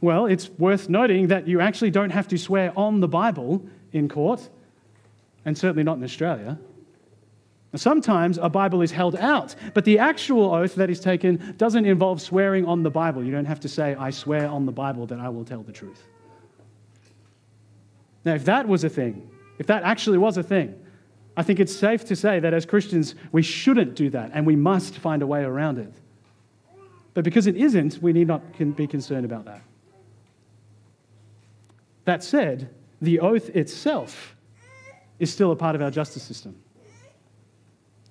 [0.00, 4.08] Well, it's worth noting that you actually don't have to swear on the Bible in
[4.08, 4.48] court,
[5.44, 6.58] and certainly not in Australia.
[7.74, 12.22] Sometimes a Bible is held out, but the actual oath that is taken doesn't involve
[12.22, 13.22] swearing on the Bible.
[13.22, 15.72] You don't have to say, I swear on the Bible that I will tell the
[15.72, 16.02] truth.
[18.24, 20.74] Now, if that was a thing, if that actually was a thing,
[21.36, 24.56] I think it's safe to say that as Christians, we shouldn't do that and we
[24.56, 25.92] must find a way around it.
[27.14, 28.42] But because it isn't, we need not
[28.76, 29.62] be concerned about that.
[32.04, 34.34] That said, the oath itself
[35.18, 36.56] is still a part of our justice system.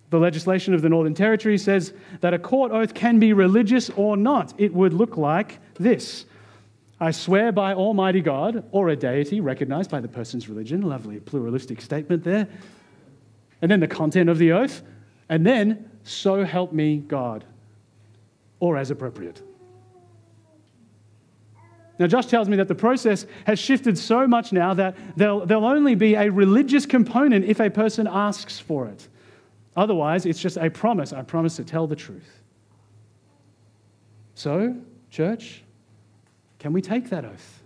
[0.09, 4.15] The legislation of the Northern Territory says that a court oath can be religious or
[4.15, 4.53] not.
[4.57, 6.26] It would look like this
[6.99, 10.81] I swear by Almighty God or a deity recognized by the person's religion.
[10.81, 12.47] Lovely pluralistic statement there
[13.61, 14.81] and then the content of the oath,
[15.29, 17.43] and then, so help me God,
[18.59, 19.41] or as appropriate.
[21.99, 25.65] Now, Josh tells me that the process has shifted so much now that there'll, there'll
[25.65, 29.07] only be a religious component if a person asks for it.
[29.75, 31.11] Otherwise, it's just a promise.
[31.11, 32.41] I promise to tell the truth.
[34.35, 34.75] So,
[35.09, 35.63] church,
[36.59, 37.63] can we take that oath?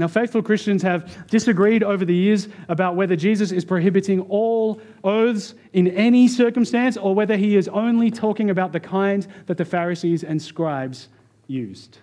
[0.00, 5.54] Now, faithful Christians have disagreed over the years about whether Jesus is prohibiting all oaths
[5.74, 10.24] in any circumstance or whether he is only talking about the kind that the Pharisees
[10.24, 11.10] and scribes
[11.48, 11.98] used.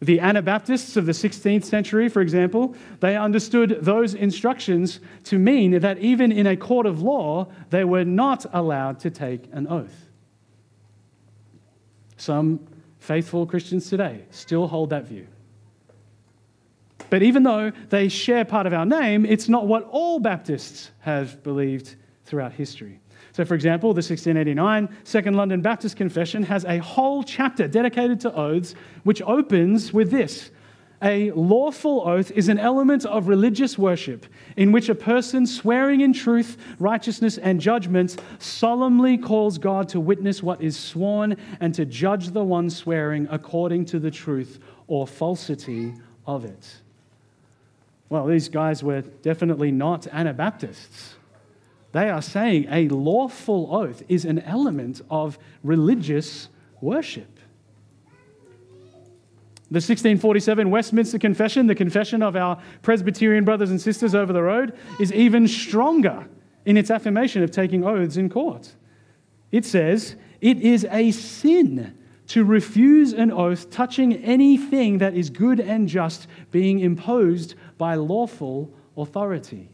[0.00, 5.98] The Anabaptists of the 16th century, for example, they understood those instructions to mean that
[5.98, 10.08] even in a court of law, they were not allowed to take an oath.
[12.16, 12.66] Some
[13.06, 15.28] faithful Christians today still hold that view.
[17.08, 21.40] But even though they share part of our name, it's not what all Baptists have
[21.44, 22.98] believed throughout history.
[23.30, 28.34] So, for example, the 1689 Second London Baptist Confession has a whole chapter dedicated to
[28.34, 30.50] oaths, which opens with this
[31.02, 34.24] A lawful oath is an element of religious worship
[34.56, 40.42] in which a person swearing in truth, righteousness, and judgment solemnly calls God to witness
[40.42, 45.92] what is sworn and to judge the one swearing according to the truth or falsity
[46.26, 46.76] of it.
[48.08, 51.16] Well, these guys were definitely not Anabaptists.
[51.92, 56.48] They are saying a lawful oath is an element of religious
[56.80, 57.35] worship.
[59.68, 64.78] The 1647 Westminster Confession, the confession of our Presbyterian brothers and sisters over the road,
[65.00, 66.28] is even stronger
[66.64, 68.76] in its affirmation of taking oaths in court.
[69.50, 71.98] It says, It is a sin
[72.28, 78.72] to refuse an oath touching anything that is good and just being imposed by lawful
[78.96, 79.68] authority.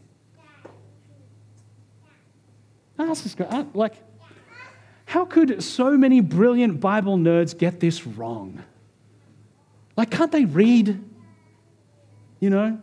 [2.97, 3.95] I ask this guy, uh, like,
[5.05, 8.63] how could so many brilliant Bible nerds get this wrong?
[9.95, 11.03] Like, can't they read?
[12.39, 12.79] You know?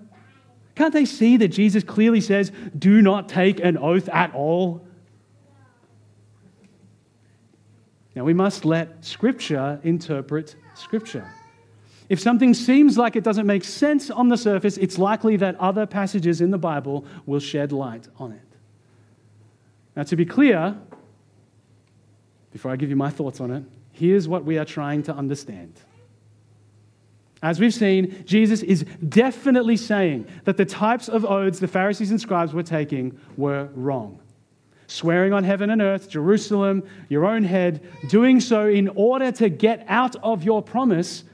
[0.75, 4.87] Can't they see that Jesus clearly says, do not take an oath at all?
[8.15, 11.31] Now, we must let Scripture interpret Scripture.
[12.09, 15.87] If something seems like it doesn't make sense on the surface, it's likely that other
[15.87, 18.41] passages in the Bible will shed light on it.
[19.95, 20.77] Now, to be clear,
[22.53, 25.73] before I give you my thoughts on it, here's what we are trying to understand.
[27.43, 32.21] As we've seen, Jesus is definitely saying that the types of oaths the Pharisees and
[32.21, 34.21] scribes were taking were wrong.
[34.89, 39.85] Swearing on heaven and earth, Jerusalem, your own head, doing so in order to get
[39.89, 41.25] out of your promise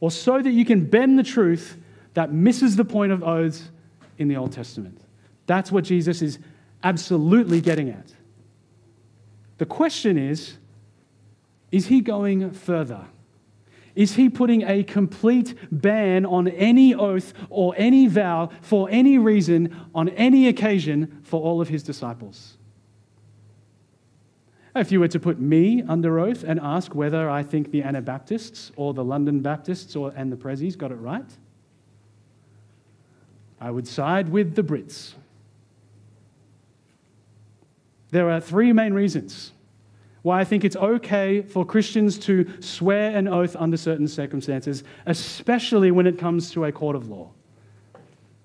[0.00, 1.76] or so that you can bend the truth
[2.14, 3.70] that misses the point of oaths
[4.18, 5.00] in the Old Testament.
[5.46, 6.38] That's what Jesus is
[6.82, 8.12] absolutely getting at.
[9.58, 10.58] The question is
[11.70, 13.06] is he going further?
[13.98, 19.74] Is he putting a complete ban on any oath or any vow for any reason
[19.92, 22.58] on any occasion for all of his disciples?
[24.76, 28.70] If you were to put me under oath and ask whether I think the Anabaptists
[28.76, 31.36] or the London Baptists or, and the Prezzies got it right,
[33.60, 35.14] I would side with the Brits.
[38.12, 39.50] There are three main reasons
[40.22, 45.90] why I think it's okay for Christians to swear an oath under certain circumstances, especially
[45.90, 47.30] when it comes to a court of law.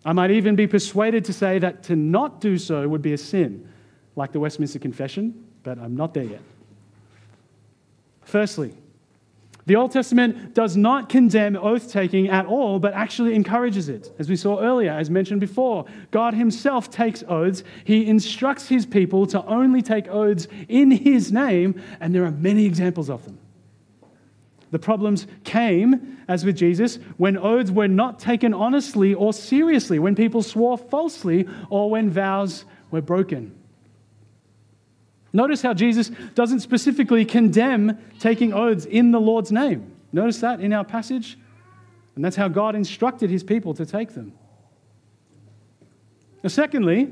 [0.05, 3.17] I might even be persuaded to say that to not do so would be a
[3.17, 3.67] sin,
[4.15, 6.41] like the Westminster Confession, but I'm not there yet.
[8.23, 8.73] Firstly,
[9.65, 14.11] the Old Testament does not condemn oath taking at all, but actually encourages it.
[14.19, 17.63] As we saw earlier, as mentioned before, God Himself takes oaths.
[17.85, 22.65] He instructs His people to only take oaths in His name, and there are many
[22.65, 23.37] examples of them.
[24.71, 30.15] The problems came, as with Jesus, when oaths were not taken honestly or seriously, when
[30.15, 33.55] people swore falsely, or when vows were broken.
[35.33, 39.91] Notice how Jesus doesn't specifically condemn taking oaths in the Lord's name.
[40.11, 41.37] Notice that in our passage.
[42.15, 44.33] And that's how God instructed his people to take them.
[46.43, 47.11] Now, secondly,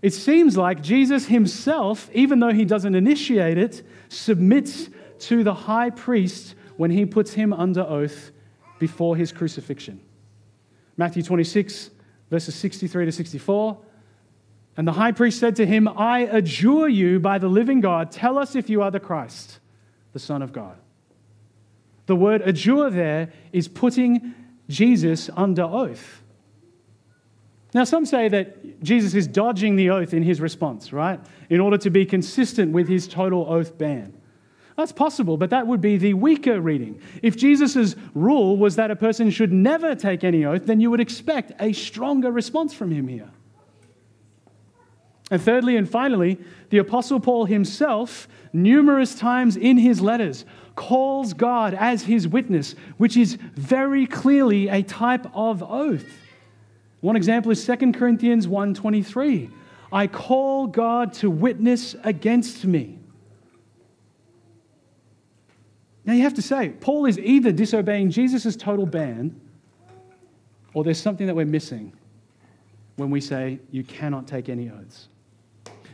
[0.00, 4.88] it seems like Jesus himself, even though he doesn't initiate it, submits
[5.20, 8.30] to the high priest when he puts him under oath
[8.78, 10.00] before his crucifixion.
[10.96, 11.90] Matthew 26,
[12.30, 13.78] verses 63 to 64.
[14.80, 18.38] And the high priest said to him, I adjure you by the living God, tell
[18.38, 19.58] us if you are the Christ,
[20.14, 20.78] the Son of God.
[22.06, 24.34] The word adjure there is putting
[24.70, 26.22] Jesus under oath.
[27.74, 31.20] Now, some say that Jesus is dodging the oath in his response, right?
[31.50, 34.14] In order to be consistent with his total oath ban.
[34.78, 37.02] That's possible, but that would be the weaker reading.
[37.22, 41.00] If Jesus' rule was that a person should never take any oath, then you would
[41.00, 43.28] expect a stronger response from him here.
[45.30, 46.38] And thirdly and finally,
[46.70, 53.16] the Apostle Paul himself, numerous times in his letters, calls God as his witness, which
[53.16, 56.06] is very clearly a type of oath.
[57.00, 59.50] One example is 2 Corinthians 1:23.
[59.92, 62.98] I call God to witness against me.
[66.04, 69.38] Now you have to say, Paul is either disobeying Jesus' total ban,
[70.74, 71.92] or there's something that we're missing
[72.96, 75.09] when we say you cannot take any oaths.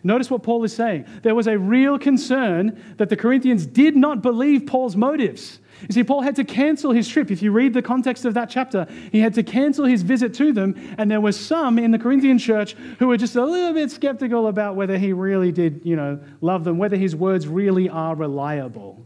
[0.06, 1.04] Notice what Paul is saying.
[1.22, 5.58] There was a real concern that the Corinthians did not believe Paul's motives.
[5.82, 7.32] You see, Paul had to cancel his trip.
[7.32, 10.52] If you read the context of that chapter, he had to cancel his visit to
[10.52, 10.76] them.
[10.96, 14.46] And there were some in the Corinthian church who were just a little bit skeptical
[14.46, 19.04] about whether he really did, you know, love them, whether his words really are reliable.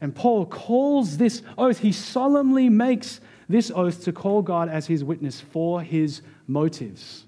[0.00, 5.04] And Paul calls this oath, he solemnly makes this oath to call God as his
[5.04, 7.25] witness for his motives.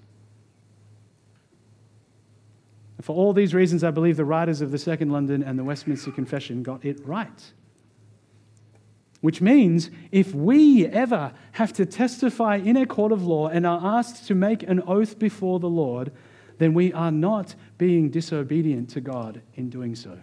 [2.99, 5.63] And for all these reasons, I believe the writers of the Second London and the
[5.63, 7.53] Westminster Confession got it right.
[9.21, 13.79] Which means if we ever have to testify in a court of law and are
[13.97, 16.11] asked to make an oath before the Lord,
[16.57, 20.19] then we are not being disobedient to God in doing so.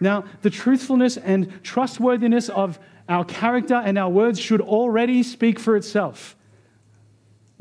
[0.00, 5.76] Now, the truthfulness and trustworthiness of our character and our words should already speak for
[5.76, 6.36] itself.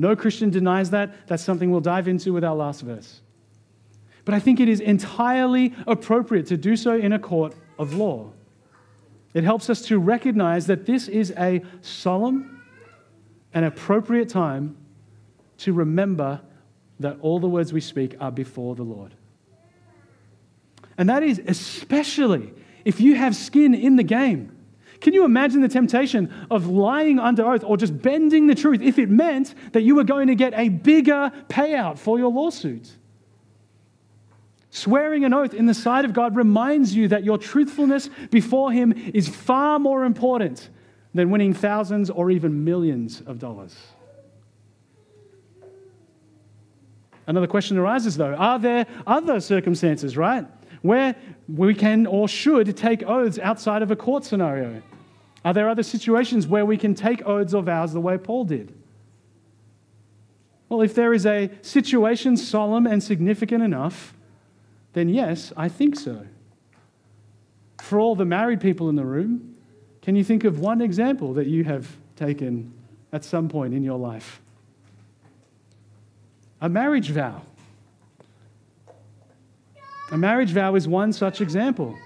[0.02, 1.28] No Christian denies that.
[1.28, 3.22] That's something we'll dive into with our last verse.
[4.26, 8.32] But I think it is entirely appropriate to do so in a court of law.
[9.36, 12.64] It helps us to recognize that this is a solemn
[13.54, 14.76] and appropriate time
[15.60, 16.41] to remember
[16.99, 19.14] that all the words we speak are before the Lord.
[20.97, 22.52] And that is especially
[22.86, 24.58] if you have skin in the game.
[25.02, 28.99] Can you imagine the temptation of lying under oath or just bending the truth if
[28.99, 32.91] it meant that you were going to get a bigger payout for your lawsuit?
[34.70, 38.93] Swearing an oath in the sight of God reminds you that your truthfulness before Him
[39.14, 40.70] is far more important
[41.16, 43.76] than winning thousands or even millions of dollars.
[47.26, 50.45] Another question arises though are there other circumstances, right,
[50.84, 51.16] where
[51.49, 54.82] we can or should take oaths outside of a court scenario?
[55.44, 58.74] Are there other situations where we can take oaths or vows the way Paul did?
[60.70, 64.14] Well, if there is a situation solemn and significant enough,
[64.94, 66.26] then yes, I think so.
[67.82, 69.56] For all the married people in the room,
[70.02, 72.72] can you think of one example that you have taken
[73.12, 74.39] at some point in your life?
[76.62, 77.42] A marriage vow.
[80.12, 81.98] A marriage vow is one such example.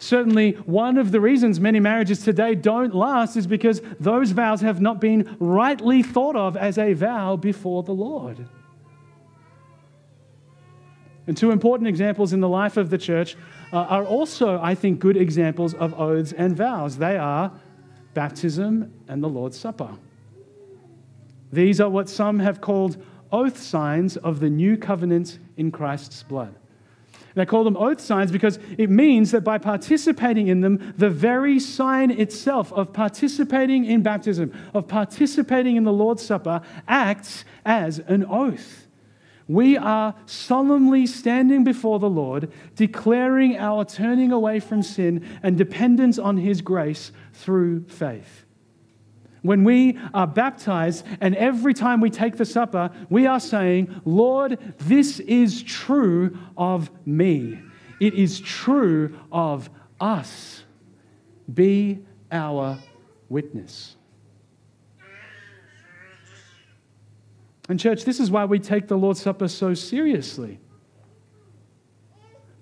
[0.00, 4.80] Certainly, one of the reasons many marriages today don't last is because those vows have
[4.80, 8.48] not been rightly thought of as a vow before the Lord.
[11.26, 13.36] And two important examples in the life of the church
[13.74, 16.96] uh, are also, I think, good examples of oaths and vows.
[16.96, 17.52] They are
[18.14, 19.90] baptism and the Lord's Supper.
[21.52, 22.96] These are what some have called
[23.30, 26.54] oath signs of the new covenant in Christ's blood.
[27.40, 31.58] They call them oath signs because it means that by participating in them, the very
[31.58, 38.26] sign itself of participating in baptism, of participating in the Lord's Supper, acts as an
[38.26, 38.86] oath.
[39.48, 46.18] We are solemnly standing before the Lord, declaring our turning away from sin and dependence
[46.18, 48.44] on His grace through faith.
[49.42, 54.58] When we are baptized and every time we take the supper, we are saying, Lord,
[54.78, 57.60] this is true of me.
[58.00, 59.70] It is true of
[60.00, 60.64] us.
[61.52, 62.78] Be our
[63.28, 63.96] witness.
[67.68, 70.58] And, church, this is why we take the Lord's Supper so seriously.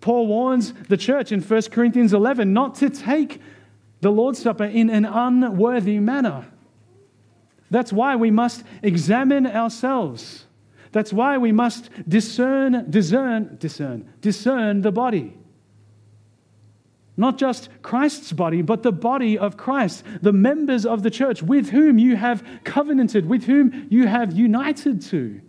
[0.01, 3.41] Paul warns the church in 1 Corinthians 11 not to take
[4.01, 6.47] the Lord's Supper in an unworthy manner.
[7.71, 10.47] That's why we must examine ourselves.
[10.93, 15.35] That's why we must discern, discern, discern, discern the body.
[17.17, 21.71] Not just Christ's body, but the body of Christ, the members of the church with
[21.71, 25.41] whom you have covenanted, with whom you have united to.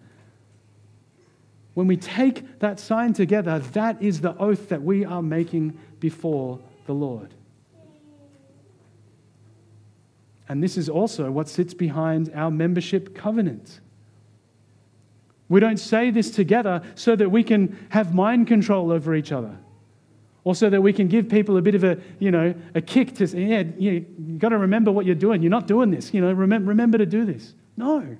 [1.76, 6.60] When we take that sign together, that is the oath that we are making before
[6.88, 7.34] the Lord.
[10.50, 13.80] And this is also what sits behind our membership covenant.
[15.48, 19.58] We don't say this together so that we can have mind control over each other
[20.44, 23.14] or so that we can give people a bit of a, you know, a kick
[23.16, 24.00] to say, yeah, you
[24.38, 25.42] got to remember what you're doing.
[25.44, 26.14] You're not doing this.
[26.14, 27.54] You know, remember, remember to do this.
[27.78, 28.18] No.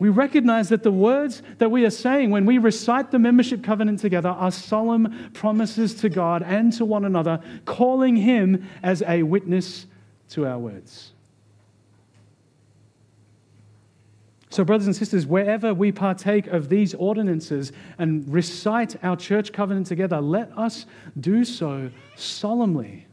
[0.00, 4.00] We recognize that the words that we are saying when we recite the membership covenant
[4.00, 9.86] together are solemn promises to God and to one another, calling Him as a witness
[10.30, 11.12] to our words.
[14.50, 19.86] So, brothers and sisters, wherever we partake of these ordinances and recite our church covenant
[19.86, 20.86] together, let us
[21.18, 23.06] do so solemnly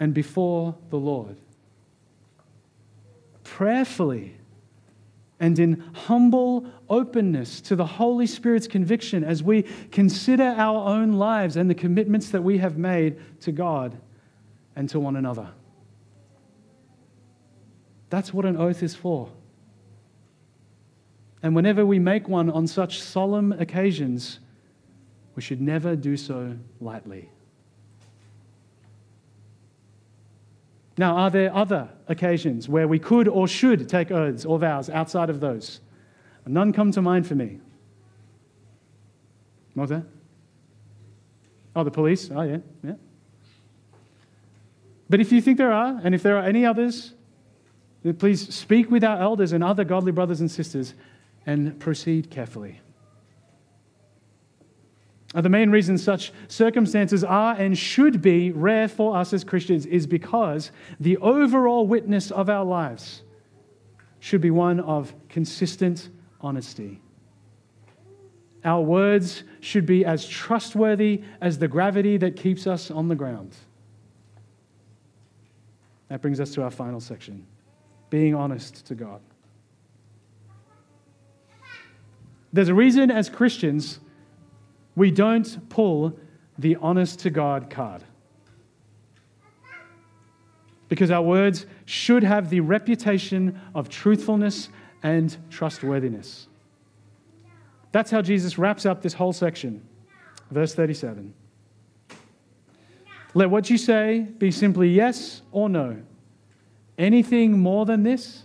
[0.00, 1.36] and before the Lord.
[3.44, 4.34] Prayerfully
[5.40, 9.62] and in humble openness to the Holy Spirit's conviction as we
[9.92, 13.96] consider our own lives and the commitments that we have made to God
[14.74, 15.50] and to one another.
[18.10, 19.30] That's what an oath is for.
[21.42, 24.40] And whenever we make one on such solemn occasions,
[25.34, 27.28] we should never do so lightly.
[30.96, 35.30] Now, are there other occasions where we could or should take oaths or vows outside
[35.30, 35.80] of those?
[36.44, 37.60] None come to mind for me.
[39.74, 40.04] What's that?
[41.76, 42.30] Oh, the police?
[42.34, 42.94] Oh, yeah, yeah.
[45.08, 47.14] But if you think there are, and if there are any others,
[48.18, 50.94] Please speak with our elders and other godly brothers and sisters
[51.46, 52.80] and proceed carefully.
[55.34, 60.06] The main reason such circumstances are and should be rare for us as Christians is
[60.06, 63.22] because the overall witness of our lives
[64.20, 66.08] should be one of consistent
[66.40, 67.00] honesty.
[68.64, 73.54] Our words should be as trustworthy as the gravity that keeps us on the ground.
[76.08, 77.46] That brings us to our final section
[78.10, 79.20] being honest to God.
[82.52, 84.00] There's a reason as Christians
[84.96, 86.18] we don't pull
[86.58, 88.02] the honest to God card.
[90.88, 94.70] Because our words should have the reputation of truthfulness
[95.02, 96.48] and trustworthiness.
[97.92, 99.86] That's how Jesus wraps up this whole section.
[100.50, 101.34] Verse 37.
[103.34, 105.98] Let what you say be simply yes or no
[106.98, 108.44] Anything more than this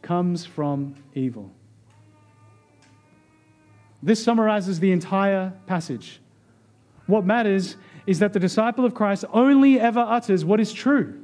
[0.00, 1.52] comes from evil.
[4.02, 6.20] This summarizes the entire passage.
[7.06, 7.76] What matters
[8.06, 11.22] is that the disciple of Christ only ever utters what is true.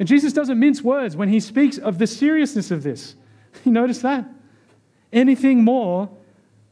[0.00, 3.14] And Jesus doesn't mince words when he speaks of the seriousness of this.
[3.64, 4.30] You notice that?
[5.12, 6.08] Anything more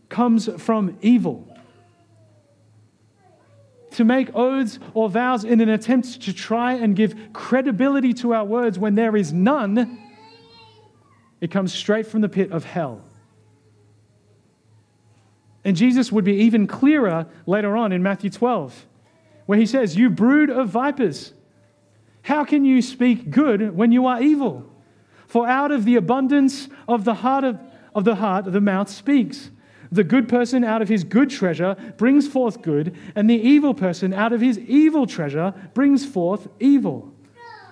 [0.09, 1.48] comes from evil
[3.99, 8.45] to make oaths or vows in an attempt to try and give credibility to our
[8.45, 9.99] words when there is none,
[11.41, 13.03] it comes straight from the pit of hell.
[15.65, 18.87] And Jesus would be even clearer later on in Matthew 12,
[19.47, 21.33] where he says, You brood of vipers,
[22.23, 24.73] how can you speak good when you are evil?
[25.27, 27.59] For out of the abundance of the heart of,
[27.97, 29.51] of the heart the mouth speaks.
[29.91, 34.13] The good person out of his good treasure brings forth good, and the evil person
[34.13, 37.13] out of his evil treasure brings forth evil.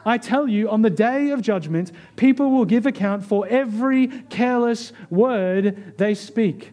[0.04, 4.92] I tell you, on the day of judgment, people will give account for every careless
[5.10, 6.72] word they speak.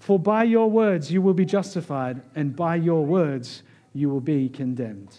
[0.00, 3.62] For by your words you will be justified, and by your words
[3.92, 5.16] you will be condemned.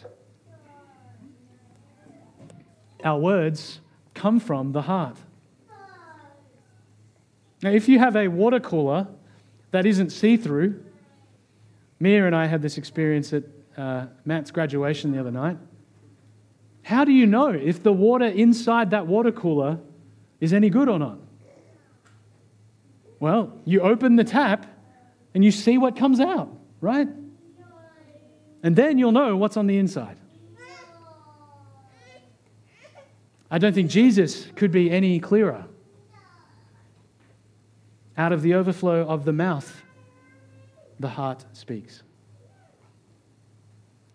[3.04, 3.80] Our words
[4.14, 5.18] come from the heart.
[7.62, 9.08] Now, if you have a water cooler
[9.72, 10.84] that isn't see through,
[12.00, 13.44] Mia and I had this experience at
[13.78, 15.58] uh, Matt's graduation the other night.
[16.84, 19.80] How do you know if the water inside that water cooler
[20.40, 21.20] is any good or not?
[23.20, 24.66] Well, you open the tap
[25.34, 26.50] and you see what comes out,
[26.82, 27.08] right?
[28.64, 30.18] And then you'll know what's on the inside.
[33.52, 35.66] I don't think Jesus could be any clearer.
[38.20, 39.82] Out of the overflow of the mouth,
[41.00, 42.04] the heart speaks.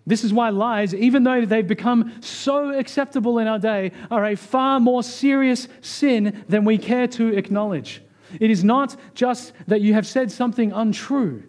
[0.06, 4.34] This is why lies, even though they've become so acceptable in our day, are a
[4.36, 8.02] far more serious sin than we care to acknowledge.
[8.38, 11.44] It is not just that you have said something untrue.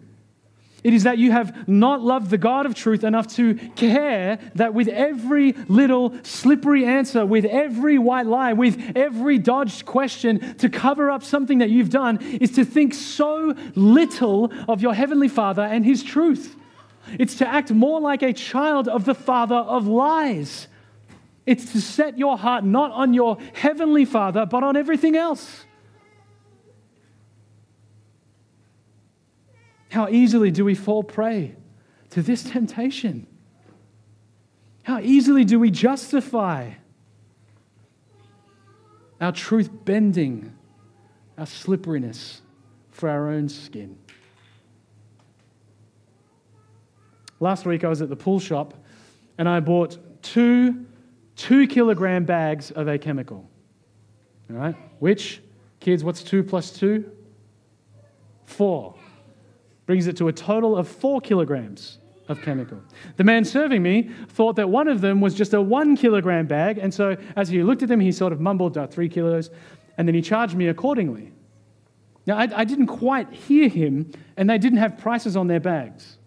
[0.86, 4.72] It is that you have not loved the God of truth enough to care that
[4.72, 11.10] with every little slippery answer, with every white lie, with every dodged question to cover
[11.10, 15.84] up something that you've done, is to think so little of your Heavenly Father and
[15.84, 16.54] His truth.
[17.18, 20.68] It's to act more like a child of the Father of lies.
[21.46, 25.65] It's to set your heart not on your Heavenly Father, but on everything else.
[29.96, 31.56] How easily do we fall prey
[32.10, 33.26] to this temptation?
[34.82, 36.72] How easily do we justify
[39.22, 40.54] our truth bending,
[41.38, 42.42] our slipperiness
[42.90, 43.96] for our own skin?
[47.40, 48.74] Last week I was at the pool shop
[49.38, 50.84] and I bought two
[51.36, 53.48] two kilogram bags of a chemical.
[54.50, 54.76] All right?
[54.98, 55.40] Which,
[55.80, 57.10] kids, what's two plus two?
[58.44, 58.95] Four
[59.86, 62.80] brings it to a total of four kilograms of chemical.
[63.16, 66.78] The man serving me thought that one of them was just a one kilogram bag,
[66.78, 69.50] and so as he looked at them, he sort of mumbled, three kilos,
[69.96, 71.32] and then he charged me accordingly.
[72.26, 76.18] Now, I, I didn't quite hear him, and they didn't have prices on their bags.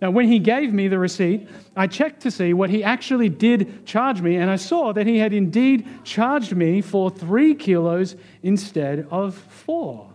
[0.00, 3.84] Now, when he gave me the receipt, I checked to see what he actually did
[3.84, 9.08] charge me, and I saw that he had indeed charged me for three kilos instead
[9.10, 10.07] of four.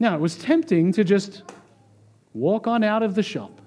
[0.00, 1.42] Now, it was tempting to just
[2.32, 3.60] walk on out of the shop.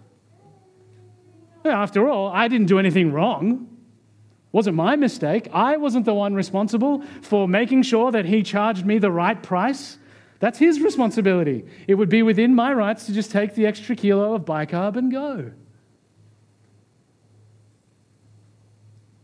[1.65, 3.67] After all, I didn't do anything wrong.
[3.69, 5.49] It wasn't my mistake.
[5.53, 9.97] I wasn't the one responsible for making sure that he charged me the right price.
[10.39, 11.65] That's his responsibility.
[11.87, 15.11] It would be within my rights to just take the extra kilo of bicarb and
[15.11, 15.51] go.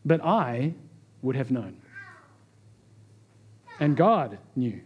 [0.06, 0.76] But I
[1.22, 1.82] would have known.
[3.80, 4.82] And God knew.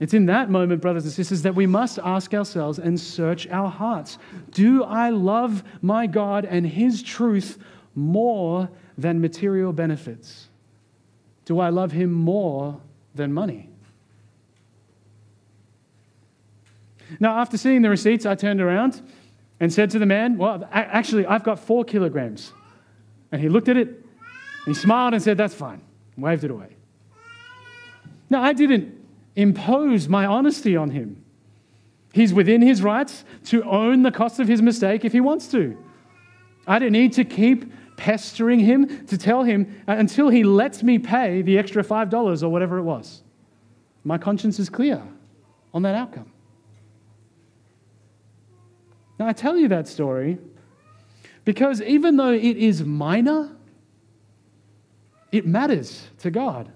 [0.00, 3.68] It's in that moment, brothers and sisters, that we must ask ourselves and search our
[3.68, 4.16] hearts.
[4.50, 7.58] Do I love my God and His truth
[7.94, 10.48] more than material benefits?
[11.44, 12.80] Do I love Him more
[13.14, 13.68] than money?
[17.18, 19.02] Now, after seeing the receipts, I turned around
[19.58, 22.54] and said to the man, Well, actually, I've got four kilograms.
[23.32, 24.02] And he looked at it,
[24.64, 25.82] he smiled and said, That's fine,
[26.16, 26.76] waved it away.
[28.30, 28.99] Now, I didn't
[29.40, 31.24] impose my honesty on him.
[32.12, 35.78] He's within his rights to own the cost of his mistake if he wants to.
[36.66, 40.98] I don't need to keep pestering him to tell him uh, until he lets me
[40.98, 43.22] pay the extra $5 or whatever it was.
[44.04, 45.02] My conscience is clear
[45.72, 46.32] on that outcome.
[49.18, 50.38] Now, I tell you that story
[51.44, 53.54] because even though it is minor,
[55.30, 56.72] it matters to God.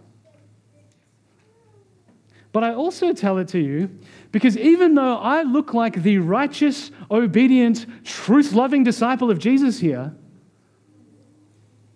[2.54, 3.90] But I also tell it to you
[4.30, 10.14] because even though I look like the righteous, obedient, truth loving disciple of Jesus here,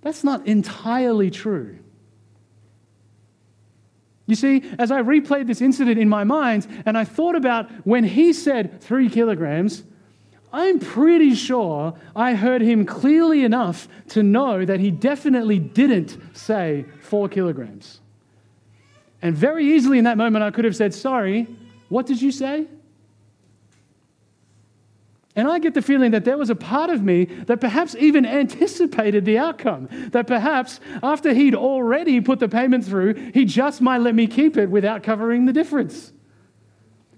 [0.00, 1.78] that's not entirely true.
[4.26, 8.02] You see, as I replayed this incident in my mind and I thought about when
[8.02, 9.84] he said three kilograms,
[10.52, 16.84] I'm pretty sure I heard him clearly enough to know that he definitely didn't say
[17.00, 18.00] four kilograms.
[19.20, 21.46] And very easily in that moment, I could have said, Sorry,
[21.88, 22.66] what did you say?
[25.38, 28.26] And I get the feeling that there was a part of me that perhaps even
[28.26, 29.88] anticipated the outcome.
[30.10, 34.56] That perhaps after he'd already put the payment through, he just might let me keep
[34.56, 36.12] it without covering the difference.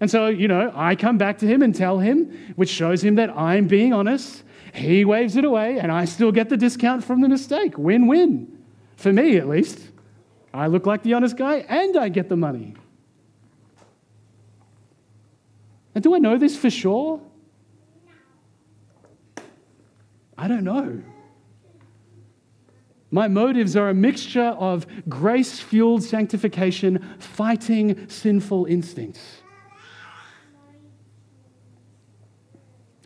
[0.01, 3.15] And so, you know, I come back to him and tell him, which shows him
[3.15, 4.43] that I'm being honest.
[4.75, 7.79] he waves it away, and I still get the discount from the mistake.
[7.79, 8.59] Win win.
[8.97, 9.90] For me, at least.
[10.53, 12.75] I look like the honest guy, and I get the money.
[15.95, 17.21] And do I know this for sure?
[20.37, 21.03] I don't know.
[23.11, 29.43] My motives are a mixture of grace fueled sanctification fighting sinful instincts.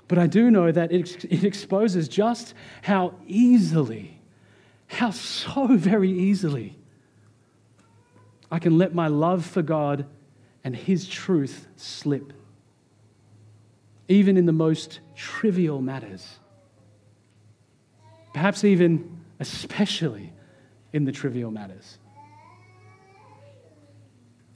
[0.07, 4.21] But I do know that it, it exposes just how easily,
[4.87, 6.77] how so very easily,
[8.55, 10.07] I can let my love for God
[10.63, 12.33] and His truth slip,
[14.07, 16.39] even in the most trivial matters.
[18.33, 20.33] Perhaps even especially
[20.93, 21.99] in the trivial matters.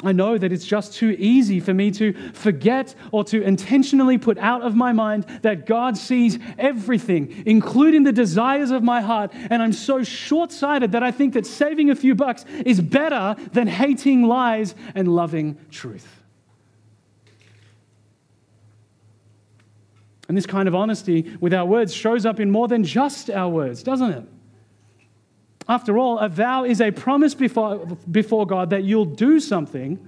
[0.04, 4.38] I know that it's just too easy for me to forget or to intentionally put
[4.38, 9.32] out of my mind that God sees everything, including the desires of my heart.
[9.34, 13.34] And I'm so short sighted that I think that saving a few bucks is better
[13.52, 16.06] than hating lies and loving truth.
[20.28, 23.48] And this kind of honesty with our words shows up in more than just our
[23.48, 24.24] words, doesn't it?
[25.68, 29.98] After all, a vow is a promise before, before God that you'll do something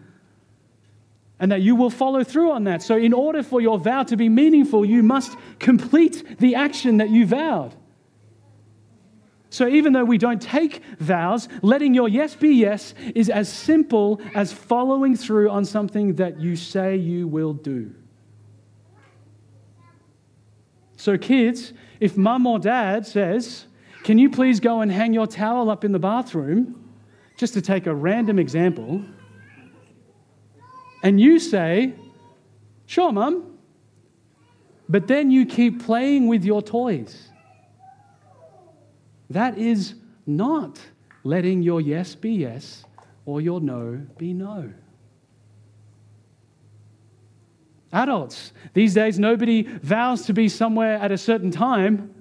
[1.38, 2.82] and that you will follow through on that.
[2.82, 7.10] So, in order for your vow to be meaningful, you must complete the action that
[7.10, 7.74] you vowed.
[9.50, 14.20] So, even though we don't take vows, letting your yes be yes is as simple
[14.34, 17.94] as following through on something that you say you will do.
[20.96, 23.66] So, kids, if mum or dad says,
[24.04, 26.90] Can you please go and hang your towel up in the bathroom?
[27.36, 29.02] Just to take a random example.
[31.02, 31.94] And you say,
[32.86, 33.56] Sure, mum.
[34.88, 37.28] But then you keep playing with your toys.
[39.30, 39.94] That is
[40.26, 40.80] not
[41.22, 42.84] letting your yes be yes
[43.26, 44.72] or your no be no.
[47.92, 52.19] Adults, these days nobody vows to be somewhere at a certain time,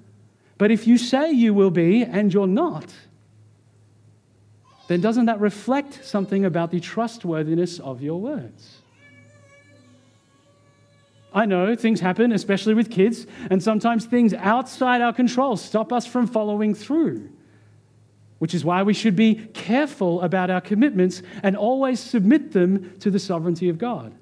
[0.59, 2.93] but if you say you will be and you're not,
[4.89, 8.81] then doesn't that reflect something about the trustworthiness of your words?
[11.33, 16.05] I know things happen, especially with kids, and sometimes things outside our control stop us
[16.05, 17.29] from following through,
[18.39, 23.09] which is why we should be careful about our commitments and always submit them to
[23.09, 24.13] the sovereignty of God.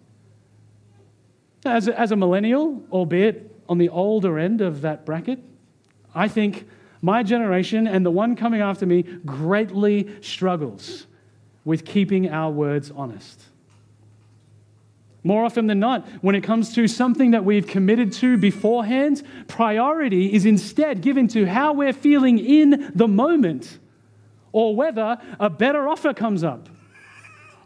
[1.66, 5.40] As a, as a millennial, albeit on the older end of that bracket,
[6.18, 6.68] I think
[7.00, 11.06] my generation and the one coming after me greatly struggles
[11.64, 13.44] with keeping our words honest.
[15.24, 20.34] More often than not, when it comes to something that we've committed to beforehand, priority
[20.34, 23.78] is instead given to how we're feeling in the moment
[24.52, 26.68] or whether a better offer comes up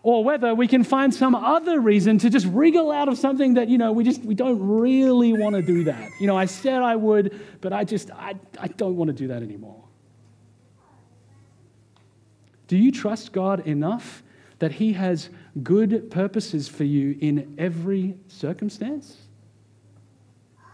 [0.03, 3.69] or whether we can find some other reason to just wriggle out of something that
[3.69, 6.09] you know we just we don't really want to do that.
[6.19, 9.27] You know i said i would but i just i, I don't want to do
[9.27, 9.83] that anymore.
[12.67, 14.23] Do you trust god enough
[14.59, 15.29] that he has
[15.61, 19.17] good purposes for you in every circumstance?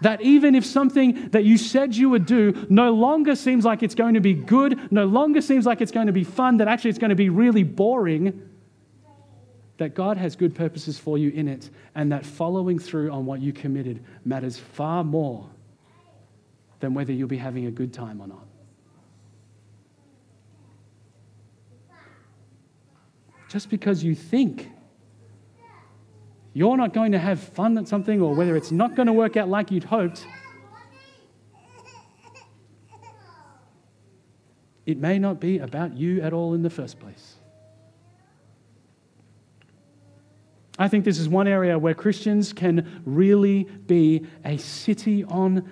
[0.01, 3.95] That even if something that you said you would do no longer seems like it's
[3.95, 6.91] going to be good, no longer seems like it's going to be fun, that actually
[6.91, 8.46] it's going to be really boring,
[9.77, 13.41] that God has good purposes for you in it, and that following through on what
[13.41, 15.49] you committed matters far more
[16.79, 18.45] than whether you'll be having a good time or not.
[23.49, 24.69] Just because you think
[26.53, 29.37] you're not going to have fun at something or whether it's not going to work
[29.37, 30.25] out like you'd hoped,
[34.85, 37.36] it may not be about you at all in the first place.
[40.77, 45.69] I think this is one area where Christians can really be a city on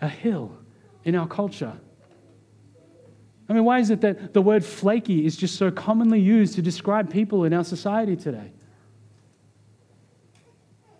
[0.00, 0.56] a hill
[1.04, 1.78] in our culture.
[3.48, 6.62] I mean, why is it that the word flaky is just so commonly used to
[6.62, 8.52] describe people in our society today?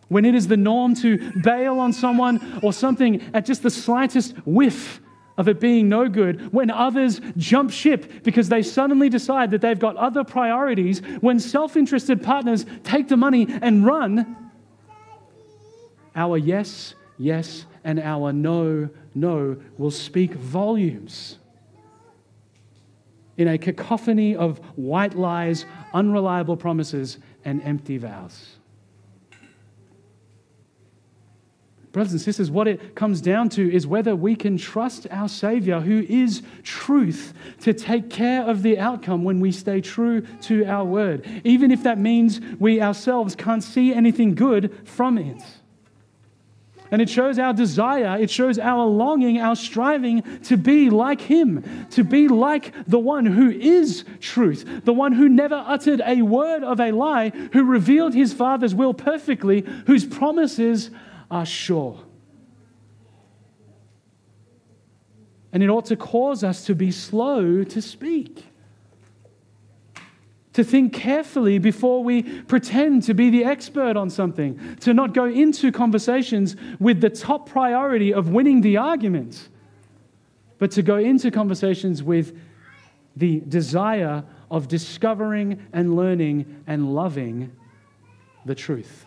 [0.09, 4.37] When it is the norm to bail on someone or something at just the slightest
[4.45, 5.01] whiff
[5.41, 9.79] of it being no good, when others jump ship because they suddenly decide that they've
[9.79, 14.37] got other priorities, when self interested partners take the money and run,
[16.15, 21.39] our yes, yes, and our no, no will speak volumes
[23.39, 25.65] in a cacophony of white lies,
[25.95, 27.17] unreliable promises,
[27.47, 28.60] and empty vows.
[31.93, 35.81] Brothers and sisters, what it comes down to is whether we can trust our Savior,
[35.81, 40.85] who is truth, to take care of the outcome when we stay true to our
[40.85, 45.43] word, even if that means we ourselves can't see anything good from it.
[46.93, 51.87] And it shows our desire, it shows our longing, our striving to be like Him,
[51.91, 56.65] to be like the one who is truth, the one who never uttered a word
[56.65, 60.91] of a lie, who revealed His Father's will perfectly, whose promises
[61.31, 61.99] are sure.
[65.53, 68.45] And it ought to cause us to be slow to speak
[70.53, 75.25] to think carefully before we pretend to be the expert on something, to not go
[75.25, 79.49] into conversations with the top priority of winning the argument,
[80.59, 82.37] but to go into conversations with
[83.17, 87.53] the desire of discovering and learning and loving
[88.45, 89.07] the truth.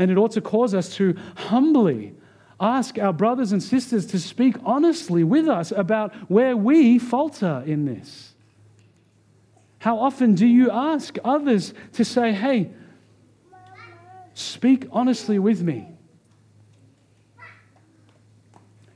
[0.00, 2.14] And it ought to cause us to humbly
[2.58, 7.84] ask our brothers and sisters to speak honestly with us about where we falter in
[7.84, 8.34] this.
[9.78, 12.70] How often do you ask others to say, hey,
[14.32, 15.86] speak honestly with me?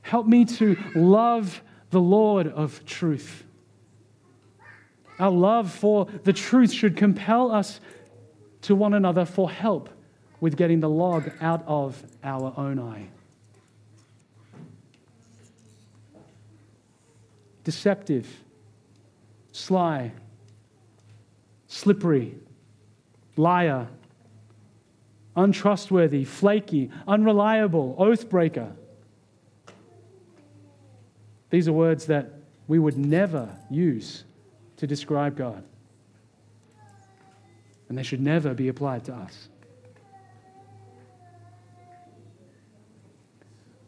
[0.01, 3.43] Help me to love the Lord of truth.
[5.19, 7.79] Our love for the truth should compel us
[8.63, 9.91] to one another for help
[10.45, 13.07] with getting the log out of our own eye.
[17.63, 18.27] deceptive,
[19.51, 20.11] sly,
[21.65, 22.35] slippery,
[23.35, 23.87] liar,
[25.35, 28.71] untrustworthy, flaky, unreliable, oath breaker.
[31.49, 32.33] These are words that
[32.67, 34.25] we would never use
[34.77, 35.63] to describe God.
[37.89, 39.49] And they should never be applied to us.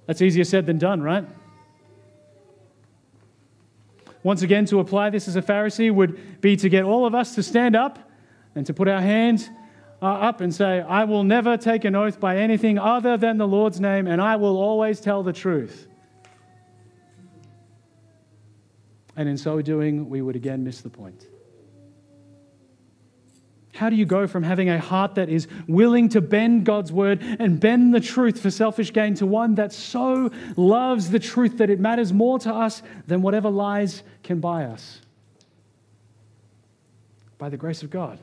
[0.08, 1.26] That's easier said than done, right?
[4.24, 7.36] Once again, to apply this as a Pharisee would be to get all of us
[7.36, 8.00] to stand up
[8.56, 9.50] and to put our hands
[10.02, 13.48] uh, up and say, I will never take an oath by anything other than the
[13.48, 15.88] Lord's name, and I will always tell the truth.
[19.16, 21.28] And in so doing, we would again miss the point.
[23.78, 27.22] How do you go from having a heart that is willing to bend God's word
[27.22, 31.70] and bend the truth for selfish gain to one that so loves the truth that
[31.70, 35.02] it matters more to us than whatever lies can buy us?
[37.38, 38.18] By the grace of God.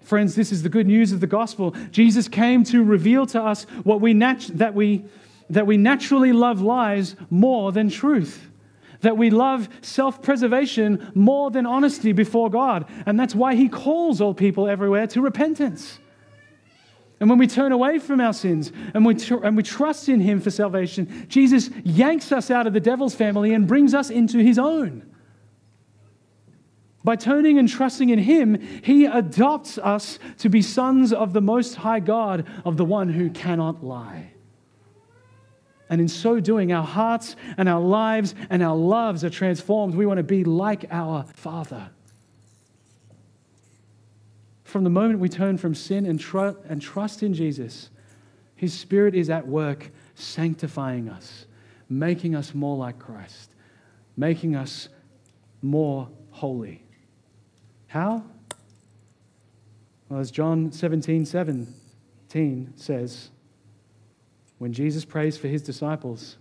[0.00, 1.76] Friends, this is the good news of the gospel.
[1.92, 5.04] Jesus came to reveal to us what we that, we,
[5.48, 8.48] that we naturally love lies more than truth
[9.02, 12.86] that we love self preservation more than honesty before God.
[13.06, 15.98] And that's why He calls all people everywhere to repentance.
[17.20, 20.18] And when we turn away from our sins and we, tr- and we trust in
[20.18, 24.38] Him for salvation, Jesus yanks us out of the devil's family and brings us into
[24.38, 25.08] His own.
[27.04, 31.76] By turning and trusting in Him, He adopts us to be sons of the Most
[31.76, 34.31] High God, of the one who cannot lie.
[35.92, 39.94] And in so doing, our hearts and our lives and our loves are transformed.
[39.94, 41.90] We want to be like our Father.
[44.64, 47.90] From the moment we turn from sin and, tr- and trust in Jesus,
[48.56, 51.44] His Spirit is at work sanctifying us,
[51.90, 53.54] making us more like Christ,
[54.16, 54.88] making us
[55.60, 56.82] more holy.
[57.88, 58.24] How?
[60.08, 63.28] Well, as John 17 17 says,
[64.62, 66.36] when Jesus prays for his disciples,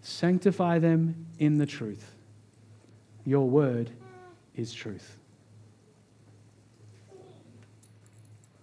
[0.00, 2.12] sanctify them in the truth.
[3.26, 3.90] Your word
[4.54, 5.18] is truth.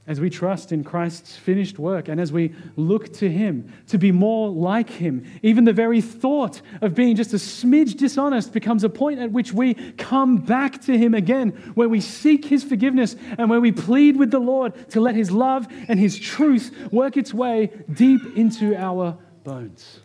[0.05, 4.11] As we trust in Christ's finished work and as we look to Him to be
[4.11, 8.89] more like Him, even the very thought of being just a smidge dishonest becomes a
[8.89, 13.49] point at which we come back to Him again, where we seek His forgiveness and
[13.49, 17.33] where we plead with the Lord to let His love and His truth work its
[17.33, 20.01] way deep into our bones.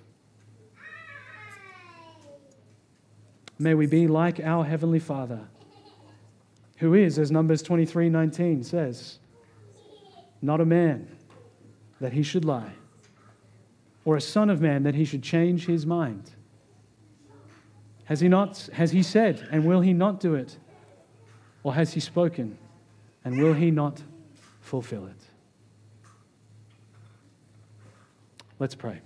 [3.58, 5.40] May we be like our Heavenly Father,
[6.76, 9.18] who is, as Numbers 23 19 says,
[10.40, 11.08] not a man
[12.00, 12.72] that he should lie,
[14.04, 16.30] or a son of man that he should change his mind.
[18.04, 20.56] Has he not has he said and will he not do it?
[21.62, 22.56] Or has he spoken
[23.24, 24.02] and will he not
[24.60, 25.20] fulfill it?
[28.58, 29.00] Let's pray.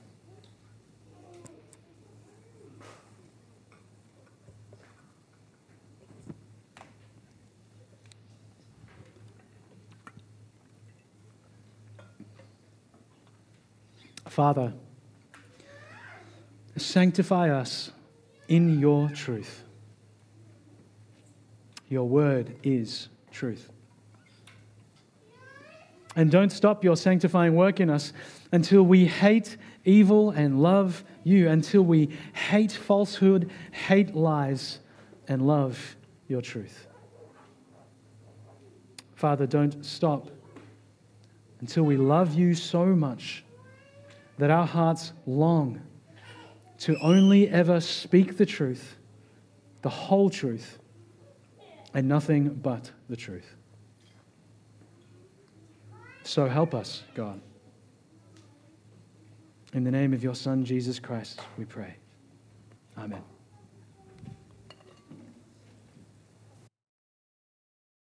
[14.33, 14.73] Father,
[16.79, 17.93] sanctify us
[18.49, 19.63] in your truth.
[21.91, 23.69] Your word is truth.
[26.17, 28.15] And don't stop your sanctifying work in us
[28.53, 34.79] until we hate evil and love you, until we hate falsehood, hate lies,
[35.29, 35.95] and love
[36.29, 36.87] your truth.
[39.15, 40.31] Father, don't stop
[41.61, 43.45] until we love you so much
[44.43, 45.81] that our hearts long
[46.77, 48.97] to only ever speak the truth,
[49.83, 50.81] the whole truth,
[51.95, 53.55] and nothing but the truth.
[56.25, 57.41] So help us, God.
[59.75, 61.95] In the name of your Son, Jesus Christ, we pray.
[62.99, 63.23] Amen.